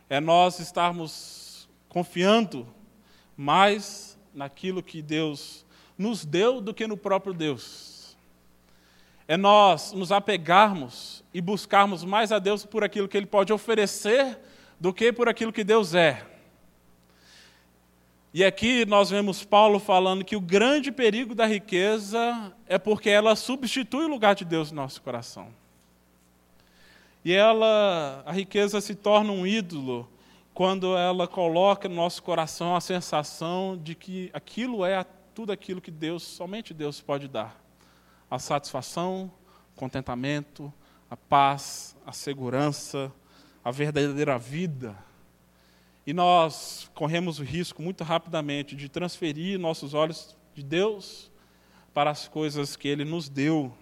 É 0.09 0.20
nós 0.20 0.61
estarmos 0.61 1.49
confiando 1.90 2.66
mais 3.37 4.18
naquilo 4.33 4.83
que 4.83 5.03
Deus 5.03 5.66
nos 5.98 6.24
deu 6.24 6.62
do 6.62 6.72
que 6.72 6.87
no 6.87 6.96
próprio 6.96 7.35
Deus. 7.35 8.16
É 9.29 9.37
nós 9.37 9.92
nos 9.92 10.11
apegarmos 10.11 11.22
e 11.35 11.40
buscarmos 11.40 12.03
mais 12.03 12.33
a 12.33 12.38
Deus 12.38 12.64
por 12.64 12.83
aquilo 12.83 13.07
que 13.07 13.16
Ele 13.16 13.26
pode 13.26 13.53
oferecer 13.53 14.38
do 14.81 14.94
que 14.94 15.12
por 15.12 15.29
aquilo 15.29 15.53
que 15.53 15.62
Deus 15.62 15.94
é. 15.94 16.26
E 18.33 18.44
aqui 18.44 18.87
nós 18.87 19.11
vemos 19.11 19.44
Paulo 19.44 19.81
falando 19.81 20.24
que 20.24 20.37
o 20.37 20.40
grande 20.40 20.92
perigo 20.92 21.35
da 21.35 21.46
riqueza 21.46 22.55
é 22.66 22.79
porque 22.79 23.11
ela 23.11 23.35
substitui 23.35 24.05
o 24.05 24.09
lugar 24.09 24.37
de 24.37 24.44
Deus 24.44 24.70
no 24.70 24.76
nosso 24.76 25.03
coração. 25.03 25.48
E 27.24 27.33
ela, 27.33 28.22
a 28.24 28.33
riqueza 28.33 28.81
se 28.81 28.94
torna 28.94 29.33
um 29.33 29.46
ídolo 29.46 30.09
quando 30.54 30.96
ela 30.96 31.26
coloca 31.26 31.88
no 31.88 31.94
nosso 31.94 32.22
coração 32.22 32.74
a 32.74 32.80
sensação 32.80 33.78
de 33.82 33.94
que 33.94 34.30
aquilo 34.32 34.84
é 34.84 35.04
tudo 35.34 35.52
aquilo 35.52 35.80
que 35.80 35.90
Deus, 35.90 36.22
somente 36.22 36.74
Deus 36.74 37.00
pode 37.00 37.28
dar. 37.28 37.58
A 38.30 38.38
satisfação, 38.38 39.30
o 39.74 39.78
contentamento, 39.78 40.72
a 41.08 41.16
paz, 41.16 41.96
a 42.04 42.12
segurança, 42.12 43.12
a 43.64 43.70
verdadeira 43.70 44.38
vida. 44.38 44.96
E 46.06 46.12
nós 46.12 46.90
corremos 46.94 47.38
o 47.38 47.44
risco 47.44 47.82
muito 47.82 48.04
rapidamente 48.04 48.74
de 48.74 48.88
transferir 48.88 49.58
nossos 49.58 49.94
olhos 49.94 50.36
de 50.54 50.62
Deus 50.62 51.30
para 51.92 52.10
as 52.10 52.28
coisas 52.28 52.76
que 52.76 52.88
Ele 52.88 53.04
nos 53.04 53.28
deu 53.28 53.72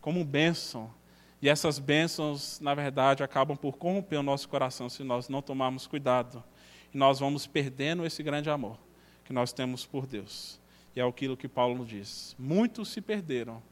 como 0.00 0.24
bênção, 0.24 0.92
e 1.40 1.48
essas 1.48 1.78
bênçãos, 1.78 2.58
na 2.60 2.74
verdade, 2.74 3.22
acabam 3.22 3.56
por 3.56 3.76
corromper 3.76 4.18
o 4.18 4.22
nosso 4.22 4.48
coração 4.48 4.88
se 4.88 5.04
nós 5.04 5.28
não 5.28 5.42
tomarmos 5.42 5.86
cuidado. 5.86 6.42
E 6.92 6.96
nós 6.96 7.20
vamos 7.20 7.46
perdendo 7.46 8.06
esse 8.06 8.22
grande 8.22 8.48
amor 8.48 8.78
que 9.24 9.32
nós 9.32 9.52
temos 9.52 9.84
por 9.84 10.06
Deus. 10.06 10.58
E 10.94 11.00
é 11.00 11.06
aquilo 11.06 11.36
que 11.36 11.46
Paulo 11.46 11.84
diz. 11.84 12.34
Muitos 12.38 12.88
se 12.88 13.02
perderam 13.02 13.62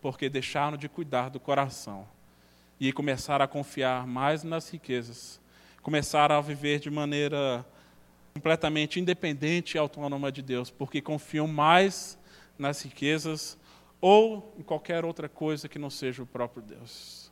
porque 0.00 0.28
deixaram 0.28 0.76
de 0.76 0.88
cuidar 0.88 1.28
do 1.28 1.40
coração 1.40 2.06
e 2.78 2.92
começaram 2.92 3.44
a 3.44 3.48
confiar 3.48 4.06
mais 4.06 4.44
nas 4.44 4.70
riquezas, 4.70 5.40
começaram 5.82 6.36
a 6.36 6.40
viver 6.40 6.78
de 6.78 6.88
maneira 6.88 7.66
completamente 8.32 9.00
independente 9.00 9.74
e 9.74 9.78
autônoma 9.78 10.30
de 10.30 10.40
Deus, 10.40 10.70
porque 10.70 11.00
confiam 11.00 11.48
mais 11.48 12.16
nas 12.56 12.82
riquezas 12.82 13.58
ou 14.00 14.54
em 14.58 14.62
qualquer 14.62 15.04
outra 15.04 15.28
coisa 15.28 15.68
que 15.68 15.78
não 15.78 15.90
seja 15.90 16.22
o 16.22 16.26
próprio 16.26 16.62
Deus. 16.62 17.30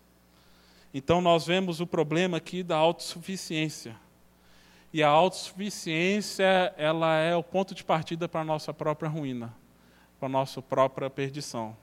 Então 0.92 1.20
nós 1.20 1.46
vemos 1.46 1.80
o 1.80 1.86
problema 1.86 2.38
aqui 2.38 2.62
da 2.62 2.76
autossuficiência. 2.76 3.96
E 4.92 5.02
a 5.02 5.08
autossuficiência, 5.08 6.72
ela 6.76 7.16
é 7.16 7.36
o 7.36 7.42
ponto 7.42 7.74
de 7.74 7.84
partida 7.84 8.28
para 8.28 8.40
a 8.40 8.44
nossa 8.44 8.72
própria 8.72 9.08
ruína, 9.08 9.54
para 10.18 10.26
a 10.26 10.30
nossa 10.30 10.62
própria 10.62 11.10
perdição. 11.10 11.76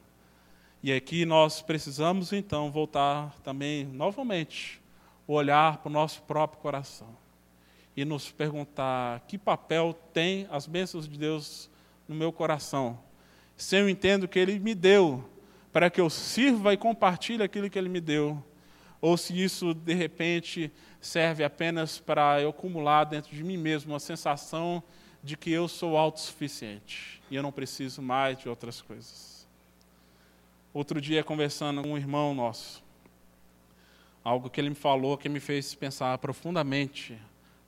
E 0.82 0.92
aqui 0.92 1.26
nós 1.26 1.62
precisamos 1.62 2.34
então 2.34 2.72
voltar 2.72 3.34
também 3.44 3.86
novamente 3.86 4.82
olhar 5.28 5.78
para 5.78 5.90
o 5.90 5.94
nosso 5.94 6.22
próprio 6.24 6.62
coração 6.62 7.08
e 7.96 8.04
nos 8.04 8.32
perguntar 8.32 9.22
que 9.22 9.38
papel 9.38 9.94
tem 10.12 10.48
as 10.52 10.68
bênçãos 10.68 11.08
de 11.08 11.18
Deus 11.18 11.70
no 12.08 12.16
meu 12.16 12.32
coração. 12.34 13.00
Se 13.56 13.76
eu 13.76 13.90
entendo 13.90 14.28
que 14.28 14.40
Ele 14.40 14.60
me 14.60 14.74
deu 14.76 15.30
para 15.72 15.90
que 15.90 16.00
eu 16.00 16.10
sirva 16.10 16.74
e 16.74 16.78
compartilhe 16.78 17.44
aquilo 17.44 17.70
que 17.70 17.78
Ele 17.78 17.90
me 17.90 18.02
deu, 18.02 18.44
ou 19.02 19.18
se 19.18 19.38
isso 19.38 19.74
de 19.74 19.94
repente 19.94 20.72
serve 21.02 21.44
apenas 21.44 22.00
para 22.00 22.42
eu 22.42 22.50
acumular 22.50 23.04
dentro 23.04 23.36
de 23.36 23.44
mim 23.44 23.58
mesmo 23.58 23.92
uma 23.92 24.00
sensação 24.00 24.82
de 25.22 25.36
que 25.36 25.52
eu 25.52 25.68
sou 25.68 25.98
autossuficiente 25.98 27.22
e 27.30 27.36
eu 27.36 27.44
não 27.44 27.52
preciso 27.52 28.02
mais 28.02 28.38
de 28.38 28.48
outras 28.48 28.82
coisas. 28.82 29.48
Outro 30.74 31.00
dia, 31.00 31.24
conversando 31.24 31.82
com 31.82 31.90
um 31.92 31.98
irmão 31.98 32.34
nosso, 32.34 32.84
algo 34.24 34.50
que 34.50 34.60
ele 34.60 34.70
me 34.70 34.76
falou 34.76 35.18
que 35.18 35.30
me 35.30 35.40
fez 35.40 35.76
pensar 35.76 36.18
profundamente 36.18 37.18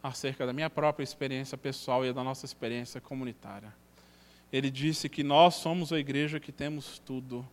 acerca 0.02 0.46
da 0.46 0.54
minha 0.54 0.70
própria 0.70 1.04
experiência 1.04 1.58
pessoal 1.58 2.06
e 2.06 2.14
da 2.14 2.24
nossa 2.24 2.46
experiência 2.46 3.02
comunitária. 3.02 3.74
Ele 4.56 4.72
disse 4.72 5.10
que 5.10 5.22
nós 5.22 5.56
somos 5.56 5.92
a 5.92 6.00
igreja 6.00 6.40
que 6.40 6.50
temos 6.50 6.98
tudo, 6.98 7.46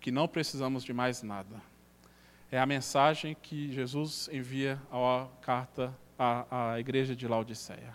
que 0.00 0.10
não 0.10 0.26
precisamos 0.26 0.82
de 0.82 0.92
mais 0.92 1.22
nada. 1.22 1.62
É 2.50 2.58
a 2.58 2.66
mensagem 2.66 3.36
que 3.40 3.72
Jesus 3.72 4.28
envia 4.32 4.82
à 4.90 5.28
carta 5.42 5.96
à, 6.18 6.72
à 6.72 6.80
igreja 6.80 7.14
de 7.14 7.28
Laodiceia. 7.28 7.94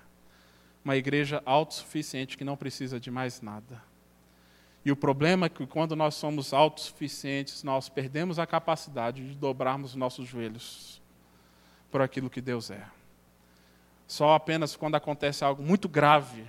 Uma 0.86 0.96
igreja 0.96 1.44
autossuficiente 1.46 2.38
que 2.38 2.46
não 2.46 2.56
precisa 2.56 2.98
de 2.98 3.12
mais 3.12 3.42
nada. 3.42 3.84
E 4.86 4.90
o 4.90 4.96
problema 4.96 5.48
é 5.48 5.50
que 5.50 5.68
quando 5.68 5.94
nós 5.94 6.16
somos 6.16 6.54
autossuficientes, 6.54 7.62
nós 7.62 7.90
perdemos 7.90 8.40
a 8.40 8.48
capacidade 8.48 9.28
de 9.28 9.36
dobrarmos 9.36 9.96
nossos 9.96 10.30
joelhos 10.30 11.02
por 11.92 12.02
aquilo 12.02 12.30
que 12.30 12.40
Deus 12.40 12.72
é. 12.72 12.88
Só 14.08 14.34
apenas 14.34 14.78
quando 14.78 14.96
acontece 14.96 15.44
algo 15.44 15.62
muito 15.62 15.90
grave, 15.90 16.48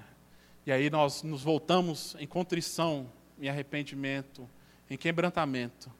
e 0.67 0.73
aí 0.73 0.91
nós 0.91 1.23
nos 1.23 1.45
voltamos 1.45 2.17
em 2.19 2.27
contrição, 2.27 3.09
em 3.41 3.49
arrependimento, 3.49 4.49
em 4.91 4.97
quebrantamento. 4.97 5.93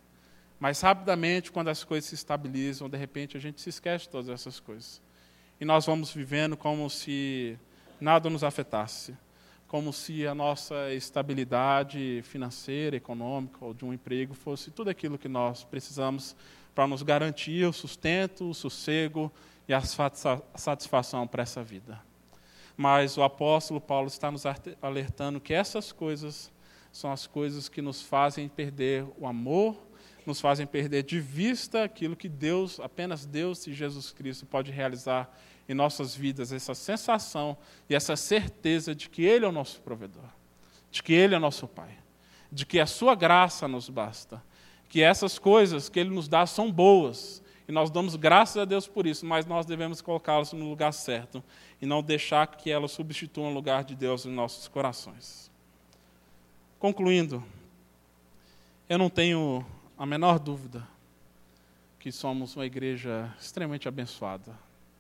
Mas 0.59 0.81
rapidamente, 0.81 1.53
quando 1.53 1.69
as 1.69 1.85
coisas 1.85 2.09
se 2.09 2.17
estabilizam, 2.17 2.91
de 2.91 2.99
repente 2.99 3.37
a 3.37 3.41
gente 3.41 3.61
se 3.61 3.69
esquece 3.69 4.07
de 4.07 4.11
todas 4.11 4.29
essas 4.29 4.59
coisas. 4.59 5.01
E 5.61 5.65
nós 5.65 5.87
vamos 5.87 6.13
vivendo 6.13 6.57
como 6.57 6.91
se 6.91 7.57
nada 8.01 8.29
nos 8.29 8.43
afetasse, 8.43 9.17
como 9.69 9.93
se 9.93 10.27
a 10.27 10.35
nossa 10.35 10.93
estabilidade 10.93 12.23
financeira, 12.25 12.97
econômica 12.97 13.65
ou 13.65 13.73
de 13.73 13.85
um 13.85 13.93
emprego 13.93 14.35
fosse 14.35 14.71
tudo 14.73 14.91
aquilo 14.91 15.17
que 15.17 15.29
nós 15.29 15.63
precisamos 15.63 16.35
para 16.75 16.89
nos 16.89 17.03
garantir 17.03 17.65
o 17.65 17.73
sustento, 17.73 18.51
o 18.51 18.55
sossego 18.55 19.33
e 19.69 19.73
a 19.73 19.81
satisfação 19.81 21.27
para 21.27 21.43
essa 21.43 21.63
vida. 21.63 22.01
Mas 22.77 23.17
o 23.17 23.23
apóstolo 23.23 23.81
Paulo 23.81 24.09
está 24.09 24.31
nos 24.31 24.45
alertando 24.83 25.41
que 25.41 25.55
essas 25.55 25.93
coisas 25.93 26.53
são 26.93 27.13
as 27.13 27.27
coisas 27.27 27.69
que 27.69 27.83
nos 27.83 28.03
fazem 28.03 28.49
perder 28.49 29.07
o 29.19 29.27
amor, 29.27 29.77
nos 30.27 30.41
fazem 30.41 30.67
perder 30.67 31.05
de 31.05 31.21
vista 31.21 31.85
aquilo 31.85 32.17
que 32.17 32.29
Deus, 32.29 32.81
apenas 32.81 33.25
Deus 33.25 33.67
e 33.67 33.73
Jesus 33.73 34.13
Cristo 34.13 34.45
pode 34.45 34.71
realizar 34.73 35.31
em 35.69 35.75
nossas 35.75 36.15
vidas, 36.15 36.53
essa 36.53 36.75
sensação 36.75 37.57
e 37.89 37.95
essa 37.95 38.17
certeza 38.17 38.95
de 38.95 39.09
que 39.09 39.25
Ele 39.25 39.45
é 39.45 39.49
o 39.49 39.53
nosso 39.53 39.81
provedor, 39.81 40.29
de 40.91 41.03
que 41.03 41.13
Ele 41.13 41.35
é 41.35 41.39
o 41.39 41.41
nosso 41.41 41.67
Pai, 41.67 41.99
de 42.51 42.65
que 42.65 42.81
a 42.81 42.87
Sua 42.87 43.15
graça 43.15 43.67
nos 43.67 43.89
basta, 43.89 44.43
que 44.89 45.03
essas 45.03 45.39
coisas 45.39 45.89
que 45.89 45.99
Ele 45.99 46.11
nos 46.11 46.29
dá 46.29 46.47
são 46.47 46.71
boas, 46.71 47.43
e 47.69 47.73
nós 47.73 47.91
damos 47.91 48.15
graças 48.15 48.57
a 48.59 48.65
Deus 48.65 48.87
por 48.87 49.07
isso, 49.07 49.27
mas 49.27 49.45
nós 49.45 49.67
devemos 49.67 50.01
colocá-las 50.01 50.53
no 50.53 50.69
lugar 50.69 50.93
certo 50.93 51.43
e 51.83 51.87
não 51.87 52.03
deixar 52.03 52.47
que 52.47 52.71
elas 52.71 52.93
substituam 52.93 53.51
o 53.51 53.55
lugar 53.55 53.83
de 53.83 53.97
Deus 53.97 54.25
em 54.25 54.31
nossos 54.31 54.69
corações. 54.69 55.51
Concluindo, 56.79 57.43
eu 58.89 58.99
não 58.99 59.11
tenho 59.11 59.67
a 59.99 60.07
menor 60.07 60.39
dúvida 60.39 60.87
que 61.99 62.13
somos 62.13 62.55
uma 62.55 62.65
igreja 62.65 63.35
extremamente 63.41 63.89
abençoada, 63.89 64.57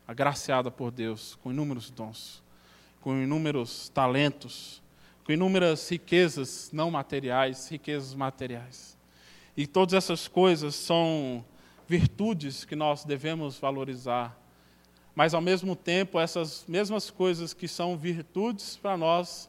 agraciada 0.08 0.70
por 0.70 0.90
Deus 0.90 1.38
com 1.42 1.52
inúmeros 1.52 1.88
dons, 1.88 2.42
com 3.00 3.14
inúmeros 3.14 3.88
talentos, 3.90 4.82
com 5.24 5.30
inúmeras 5.30 5.88
riquezas 5.88 6.70
não 6.72 6.90
materiais, 6.90 7.68
riquezas 7.68 8.12
materiais. 8.12 8.98
E 9.56 9.68
todas 9.68 9.94
essas 9.94 10.26
coisas 10.26 10.74
são 10.74 11.44
virtudes 11.86 12.64
que 12.64 12.74
nós 12.74 13.04
devemos 13.04 13.58
valorizar. 13.58 14.36
Mas, 15.14 15.32
ao 15.32 15.40
mesmo 15.40 15.74
tempo, 15.74 16.18
essas 16.18 16.64
mesmas 16.66 17.10
coisas 17.10 17.54
que 17.54 17.66
são 17.66 17.96
virtudes 17.96 18.76
para 18.76 18.96
nós, 18.96 19.48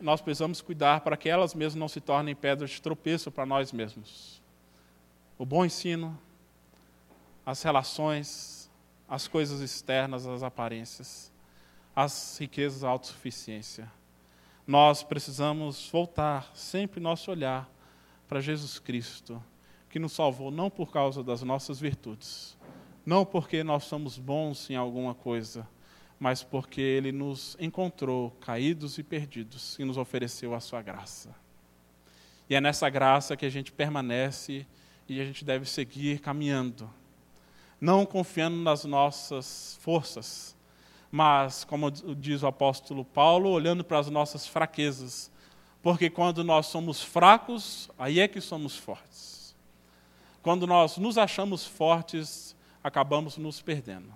nós 0.00 0.20
precisamos 0.20 0.60
cuidar 0.60 1.00
para 1.00 1.16
que 1.16 1.28
elas 1.28 1.54
mesmas 1.54 1.80
não 1.80 1.88
se 1.88 2.00
tornem 2.00 2.34
pedras 2.34 2.70
de 2.70 2.82
tropeço 2.82 3.30
para 3.30 3.46
nós 3.46 3.72
mesmos. 3.72 4.42
O 5.38 5.46
bom 5.46 5.64
ensino, 5.64 6.18
as 7.44 7.62
relações, 7.62 8.70
as 9.08 9.28
coisas 9.28 9.60
externas, 9.60 10.26
as 10.26 10.42
aparências, 10.42 11.32
as 11.94 12.36
riquezas, 12.38 12.84
a 12.84 12.88
autossuficiência. 12.88 13.90
Nós 14.66 15.02
precisamos 15.02 15.88
voltar 15.90 16.50
sempre 16.54 17.00
nosso 17.00 17.30
olhar 17.30 17.70
para 18.28 18.40
Jesus 18.40 18.78
Cristo 18.78 19.42
que 19.96 20.00
nos 20.00 20.12
salvou 20.12 20.50
não 20.50 20.68
por 20.68 20.92
causa 20.92 21.22
das 21.22 21.42
nossas 21.42 21.80
virtudes, 21.80 22.54
não 23.06 23.24
porque 23.24 23.64
nós 23.64 23.84
somos 23.84 24.18
bons 24.18 24.68
em 24.68 24.76
alguma 24.76 25.14
coisa, 25.14 25.66
mas 26.20 26.42
porque 26.42 26.82
Ele 26.82 27.10
nos 27.10 27.56
encontrou 27.58 28.30
caídos 28.32 28.98
e 28.98 29.02
perdidos 29.02 29.74
e 29.78 29.86
nos 29.86 29.96
ofereceu 29.96 30.54
a 30.54 30.60
Sua 30.60 30.82
graça. 30.82 31.34
E 32.46 32.54
é 32.54 32.60
nessa 32.60 32.90
graça 32.90 33.38
que 33.38 33.46
a 33.46 33.48
gente 33.48 33.72
permanece 33.72 34.66
e 35.08 35.18
a 35.18 35.24
gente 35.24 35.46
deve 35.46 35.64
seguir 35.64 36.18
caminhando, 36.18 36.90
não 37.80 38.04
confiando 38.04 38.58
nas 38.58 38.84
nossas 38.84 39.78
forças, 39.80 40.54
mas, 41.10 41.64
como 41.64 41.90
diz 41.90 42.42
o 42.42 42.46
apóstolo 42.46 43.02
Paulo, 43.02 43.48
olhando 43.48 43.82
para 43.82 43.98
as 43.98 44.10
nossas 44.10 44.46
fraquezas, 44.46 45.32
porque 45.82 46.10
quando 46.10 46.44
nós 46.44 46.66
somos 46.66 47.02
fracos, 47.02 47.90
aí 47.98 48.20
é 48.20 48.28
que 48.28 48.42
somos 48.42 48.76
fortes. 48.76 49.35
Quando 50.46 50.64
nós 50.64 50.96
nos 50.96 51.18
achamos 51.18 51.66
fortes, 51.66 52.54
acabamos 52.80 53.36
nos 53.36 53.60
perdendo. 53.60 54.14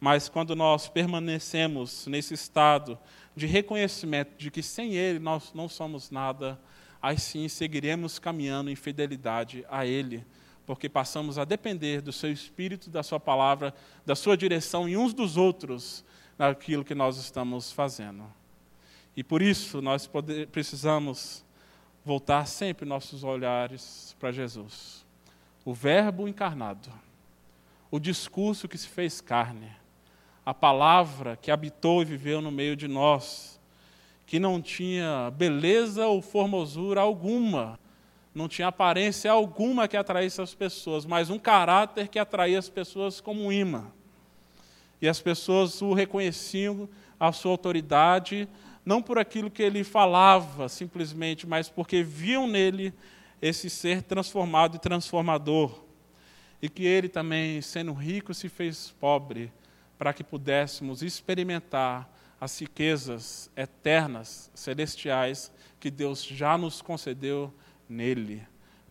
Mas 0.00 0.26
quando 0.26 0.56
nós 0.56 0.88
permanecemos 0.88 2.06
nesse 2.06 2.32
estado 2.32 2.98
de 3.36 3.46
reconhecimento 3.46 4.38
de 4.38 4.50
que 4.50 4.62
sem 4.62 4.94
Ele 4.94 5.18
nós 5.18 5.52
não 5.52 5.68
somos 5.68 6.10
nada, 6.10 6.58
aí 7.02 7.18
sim 7.18 7.46
seguiremos 7.46 8.18
caminhando 8.18 8.70
em 8.70 8.74
fidelidade 8.74 9.62
a 9.68 9.84
Ele, 9.84 10.24
porque 10.64 10.88
passamos 10.88 11.36
a 11.36 11.44
depender 11.44 12.00
do 12.00 12.10
Seu 12.10 12.32
Espírito, 12.32 12.88
da 12.88 13.02
Sua 13.02 13.20
palavra, 13.20 13.74
da 14.06 14.16
Sua 14.16 14.38
direção 14.38 14.88
e 14.88 14.96
uns 14.96 15.12
dos 15.12 15.36
outros 15.36 16.02
naquilo 16.38 16.86
que 16.86 16.94
nós 16.94 17.18
estamos 17.18 17.70
fazendo. 17.70 18.24
E 19.14 19.22
por 19.22 19.42
isso 19.42 19.82
nós 19.82 20.06
poder, 20.06 20.46
precisamos 20.46 21.44
voltar 22.02 22.46
sempre 22.46 22.86
nossos 22.86 23.22
olhares 23.22 24.16
para 24.18 24.32
Jesus 24.32 25.09
o 25.64 25.74
Verbo 25.74 26.26
encarnado, 26.26 26.90
o 27.90 27.98
discurso 27.98 28.68
que 28.68 28.78
se 28.78 28.88
fez 28.88 29.20
carne, 29.20 29.70
a 30.44 30.54
palavra 30.54 31.36
que 31.36 31.50
habitou 31.50 32.02
e 32.02 32.04
viveu 32.04 32.40
no 32.40 32.50
meio 32.50 32.74
de 32.74 32.88
nós, 32.88 33.60
que 34.26 34.38
não 34.38 34.62
tinha 34.62 35.30
beleza 35.36 36.06
ou 36.06 36.22
formosura 36.22 37.00
alguma, 37.00 37.78
não 38.34 38.48
tinha 38.48 38.68
aparência 38.68 39.30
alguma 39.30 39.88
que 39.88 39.96
atraísse 39.96 40.40
as 40.40 40.54
pessoas, 40.54 41.04
mas 41.04 41.30
um 41.30 41.38
caráter 41.38 42.08
que 42.08 42.18
atraía 42.18 42.58
as 42.58 42.68
pessoas 42.68 43.20
como 43.20 43.44
um 43.44 43.52
imã. 43.52 43.86
E 45.02 45.08
as 45.08 45.20
pessoas 45.20 45.82
o 45.82 45.92
reconheciam 45.92 46.88
a 47.18 47.32
sua 47.32 47.50
autoridade, 47.50 48.48
não 48.84 49.02
por 49.02 49.18
aquilo 49.18 49.50
que 49.50 49.62
ele 49.62 49.82
falava 49.82 50.68
simplesmente, 50.68 51.46
mas 51.46 51.68
porque 51.68 52.02
viam 52.02 52.46
nele 52.46 52.94
esse 53.40 53.70
ser 53.70 54.02
transformado 54.02 54.76
e 54.76 54.80
transformador. 54.80 55.84
E 56.60 56.68
que 56.68 56.84
ele 56.84 57.08
também, 57.08 57.60
sendo 57.62 57.92
rico, 57.92 58.34
se 58.34 58.48
fez 58.48 58.90
pobre, 59.00 59.52
para 59.98 60.12
que 60.12 60.22
pudéssemos 60.22 61.02
experimentar 61.02 62.10
as 62.40 62.58
riquezas 62.58 63.50
eternas, 63.56 64.50
celestiais, 64.54 65.52
que 65.78 65.90
Deus 65.90 66.24
já 66.24 66.56
nos 66.56 66.80
concedeu 66.82 67.52
nele, 67.88 68.42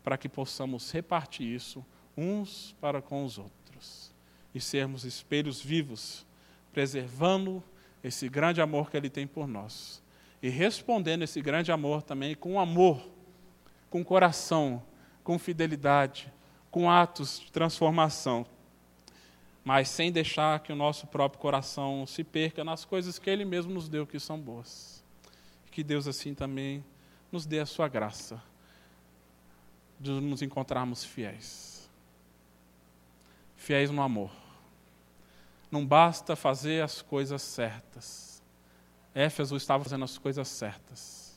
para 0.04 0.18
que 0.18 0.30
possamos 0.30 0.92
repartir 0.92 1.48
isso 1.48 1.86
uns 2.18 2.76
para 2.82 3.02
com 3.02 3.24
os 3.26 3.38
outros. 3.38 4.10
e 4.54 4.60
sermos 4.60 5.06
espelhos 5.06 5.62
vivos, 5.62 6.26
preservando 6.74 7.64
esse 8.04 8.28
grande 8.28 8.60
amor 8.60 8.90
que 8.90 8.98
Ele 8.98 9.10
tem 9.10 9.28
por 9.28 9.48
nós 9.48 10.02
e 10.42 10.50
respondendo 10.50 11.24
esse 11.24 11.42
grande 11.42 11.72
amor 11.72 12.02
também 12.02 12.36
com 12.36 12.60
amor, 12.60 13.02
com 13.90 14.04
coração, 14.04 14.82
com 15.24 15.40
fidelidade, 15.40 16.32
com 16.72 16.90
atos 16.90 17.40
de 17.40 17.52
transformação, 17.52 18.46
mas 19.64 19.90
sem 19.90 20.12
deixar 20.12 20.60
que 20.60 20.72
o 20.72 20.76
nosso 20.76 21.08
próprio 21.08 21.40
coração 21.40 22.06
se 22.08 22.24
perca 22.24 22.64
nas 22.64 22.86
coisas 22.86 23.20
que 23.20 23.30
Ele 23.30 23.46
mesmo 23.46 23.74
nos 23.74 23.90
deu 23.90 24.08
que 24.08 24.20
são 24.20 24.40
boas. 24.40 25.04
Que 25.72 25.84
Deus 25.84 26.08
assim 26.08 26.34
também 26.34 26.84
nos 27.32 27.46
dê 27.46 27.60
a 27.60 27.66
sua 27.66 27.88
graça 27.88 28.42
de 30.00 30.12
nos 30.12 30.42
encontrarmos 30.42 31.04
fiéis. 31.04 31.90
Fiéis 33.56 33.92
no 33.92 34.02
amor. 34.02 34.32
Não 35.70 35.86
basta 35.86 36.36
fazer 36.36 36.82
as 36.82 37.02
coisas 37.02 37.42
certas. 37.42 38.42
Éfeso 39.14 39.56
estava 39.56 39.84
fazendo 39.84 40.06
as 40.06 40.18
coisas 40.18 40.48
certas, 40.48 41.29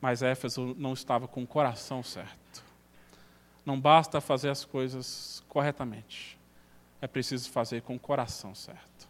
mas 0.00 0.22
Éfeso 0.22 0.74
não 0.78 0.92
estava 0.92 1.26
com 1.26 1.42
o 1.42 1.46
coração 1.46 2.02
certo. 2.02 2.64
Não 3.64 3.78
basta 3.78 4.20
fazer 4.20 4.48
as 4.48 4.64
coisas 4.64 5.44
corretamente, 5.48 6.38
é 7.00 7.06
preciso 7.06 7.50
fazer 7.50 7.82
com 7.82 7.96
o 7.96 8.00
coração 8.00 8.54
certo. 8.54 9.08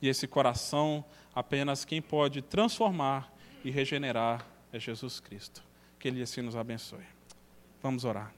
E 0.00 0.08
esse 0.08 0.26
coração, 0.26 1.04
apenas 1.34 1.84
quem 1.84 2.02
pode 2.02 2.42
transformar 2.42 3.32
e 3.64 3.70
regenerar 3.70 4.46
é 4.72 4.78
Jesus 4.78 5.20
Cristo. 5.20 5.62
Que 5.98 6.08
Ele 6.08 6.22
assim 6.22 6.42
nos 6.42 6.56
abençoe. 6.56 7.04
Vamos 7.82 8.04
orar. 8.04 8.32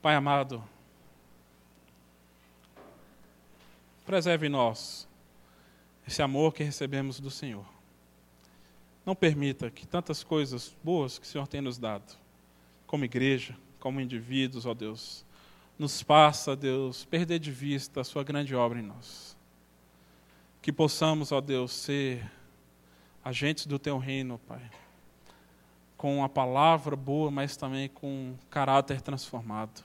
Pai 0.00 0.14
amado, 0.14 0.62
preserve 4.06 4.46
em 4.46 4.50
nós 4.50 5.08
esse 6.06 6.22
amor 6.22 6.52
que 6.52 6.62
recebemos 6.62 7.18
do 7.18 7.30
Senhor. 7.30 7.73
Não 9.04 9.14
permita 9.14 9.70
que 9.70 9.86
tantas 9.86 10.24
coisas 10.24 10.74
boas 10.82 11.18
que 11.18 11.26
o 11.26 11.28
Senhor 11.28 11.46
tem 11.46 11.60
nos 11.60 11.78
dado, 11.78 12.16
como 12.86 13.04
igreja, 13.04 13.56
como 13.78 14.00
indivíduos, 14.00 14.66
ó 14.66 14.72
Deus, 14.72 15.24
nos 15.78 16.00
faça, 16.00 16.56
Deus, 16.56 17.04
perder 17.04 17.38
de 17.38 17.50
vista 17.50 18.00
a 18.00 18.04
Sua 18.04 18.24
grande 18.24 18.54
obra 18.54 18.78
em 18.78 18.82
nós. 18.82 19.36
Que 20.62 20.72
possamos, 20.72 21.32
ó 21.32 21.40
Deus, 21.40 21.72
ser 21.72 22.30
agentes 23.22 23.66
do 23.66 23.78
Teu 23.78 23.98
reino, 23.98 24.38
Pai 24.46 24.62
com 26.04 26.22
a 26.22 26.28
palavra 26.28 26.94
boa, 26.94 27.30
mas 27.30 27.56
também 27.56 27.88
com 27.88 28.34
caráter 28.50 29.00
transformado. 29.00 29.82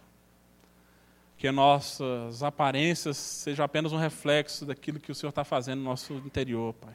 Que 1.37 1.49
nossas 1.49 2.43
aparências 2.43 3.15
sejam 3.15 3.63
apenas 3.63 3.93
um 3.93 3.97
reflexo 3.97 4.65
daquilo 4.65 4.99
que 4.99 5.13
o 5.13 5.15
Senhor 5.15 5.29
está 5.29 5.45
fazendo 5.45 5.79
no 5.79 5.85
nosso 5.85 6.13
interior, 6.15 6.73
Pai. 6.73 6.93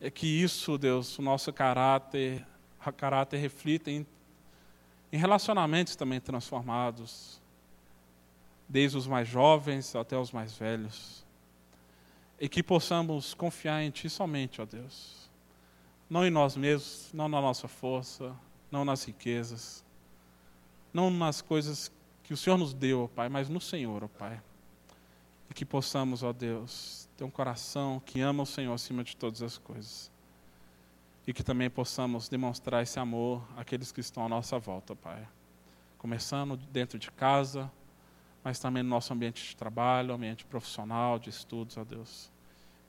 É 0.00 0.10
que 0.10 0.26
isso, 0.26 0.76
Deus, 0.76 1.18
o 1.18 1.22
nosso 1.22 1.52
caráter, 1.52 2.46
o 2.84 2.92
caráter 2.92 3.38
reflita 3.38 3.90
em, 3.90 4.06
em 5.12 5.16
relacionamentos 5.16 5.96
também 5.96 6.20
transformados, 6.20 7.40
desde 8.68 8.96
os 8.96 9.06
mais 9.06 9.26
jovens 9.26 9.94
até 9.96 10.18
os 10.18 10.32
mais 10.32 10.56
velhos. 10.56 11.24
E 12.38 12.48
que 12.48 12.62
possamos 12.62 13.32
confiar 13.34 13.82
em 13.82 13.90
Ti 13.90 14.10
somente, 14.10 14.60
ó 14.60 14.66
Deus 14.66 15.26
não 16.08 16.24
em 16.24 16.30
nós 16.30 16.56
mesmos, 16.56 17.10
não 17.12 17.28
na 17.28 17.40
nossa 17.40 17.66
força, 17.66 18.34
não 18.70 18.84
nas 18.84 19.04
riquezas, 19.04 19.84
não 20.92 21.10
nas 21.10 21.42
coisas 21.42 21.92
que 22.22 22.32
o 22.32 22.36
Senhor 22.36 22.56
nos 22.56 22.72
deu, 22.72 23.04
ó 23.04 23.08
Pai, 23.08 23.28
mas 23.28 23.48
no 23.48 23.60
Senhor, 23.60 24.04
ó 24.04 24.08
Pai. 24.08 24.40
E 25.50 25.54
que 25.54 25.64
possamos, 25.64 26.22
ó 26.22 26.32
Deus, 26.32 27.05
ter 27.16 27.24
um 27.24 27.30
coração 27.30 28.00
que 28.04 28.20
ama 28.20 28.42
o 28.42 28.46
Senhor 28.46 28.74
acima 28.74 29.02
de 29.02 29.16
todas 29.16 29.42
as 29.42 29.58
coisas. 29.58 30.10
E 31.26 31.32
que 31.32 31.42
também 31.42 31.68
possamos 31.68 32.28
demonstrar 32.28 32.82
esse 32.82 32.98
amor 32.98 33.42
àqueles 33.56 33.90
que 33.90 34.00
estão 34.00 34.24
à 34.24 34.28
nossa 34.28 34.58
volta, 34.58 34.94
Pai. 34.94 35.26
Começando 35.98 36.56
dentro 36.56 36.98
de 36.98 37.10
casa, 37.10 37.70
mas 38.44 38.58
também 38.58 38.82
no 38.82 38.88
nosso 38.90 39.12
ambiente 39.12 39.44
de 39.44 39.56
trabalho, 39.56 40.14
ambiente 40.14 40.44
profissional, 40.44 41.18
de 41.18 41.30
estudos, 41.30 41.76
ó 41.76 41.84
Deus 41.84 42.30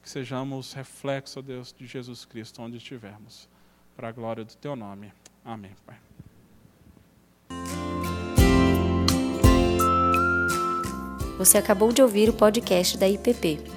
que 0.07 0.11
sejamos 0.11 0.71
reflexo, 0.71 1.41
Deus, 1.41 1.75
de 1.77 1.85
Jesus 1.85 2.23
Cristo 2.23 2.61
onde 2.61 2.77
estivermos. 2.77 3.49
Para 3.93 4.07
a 4.07 4.11
glória 4.11 4.45
do 4.45 4.55
teu 4.55 4.73
nome. 4.73 5.11
Amém, 5.43 5.71
Pai. 5.85 5.97
Você 11.37 11.57
acabou 11.57 11.91
de 11.91 12.01
ouvir 12.01 12.29
o 12.29 12.33
podcast 12.33 12.97
da 12.97 13.09
IPP. 13.09 13.76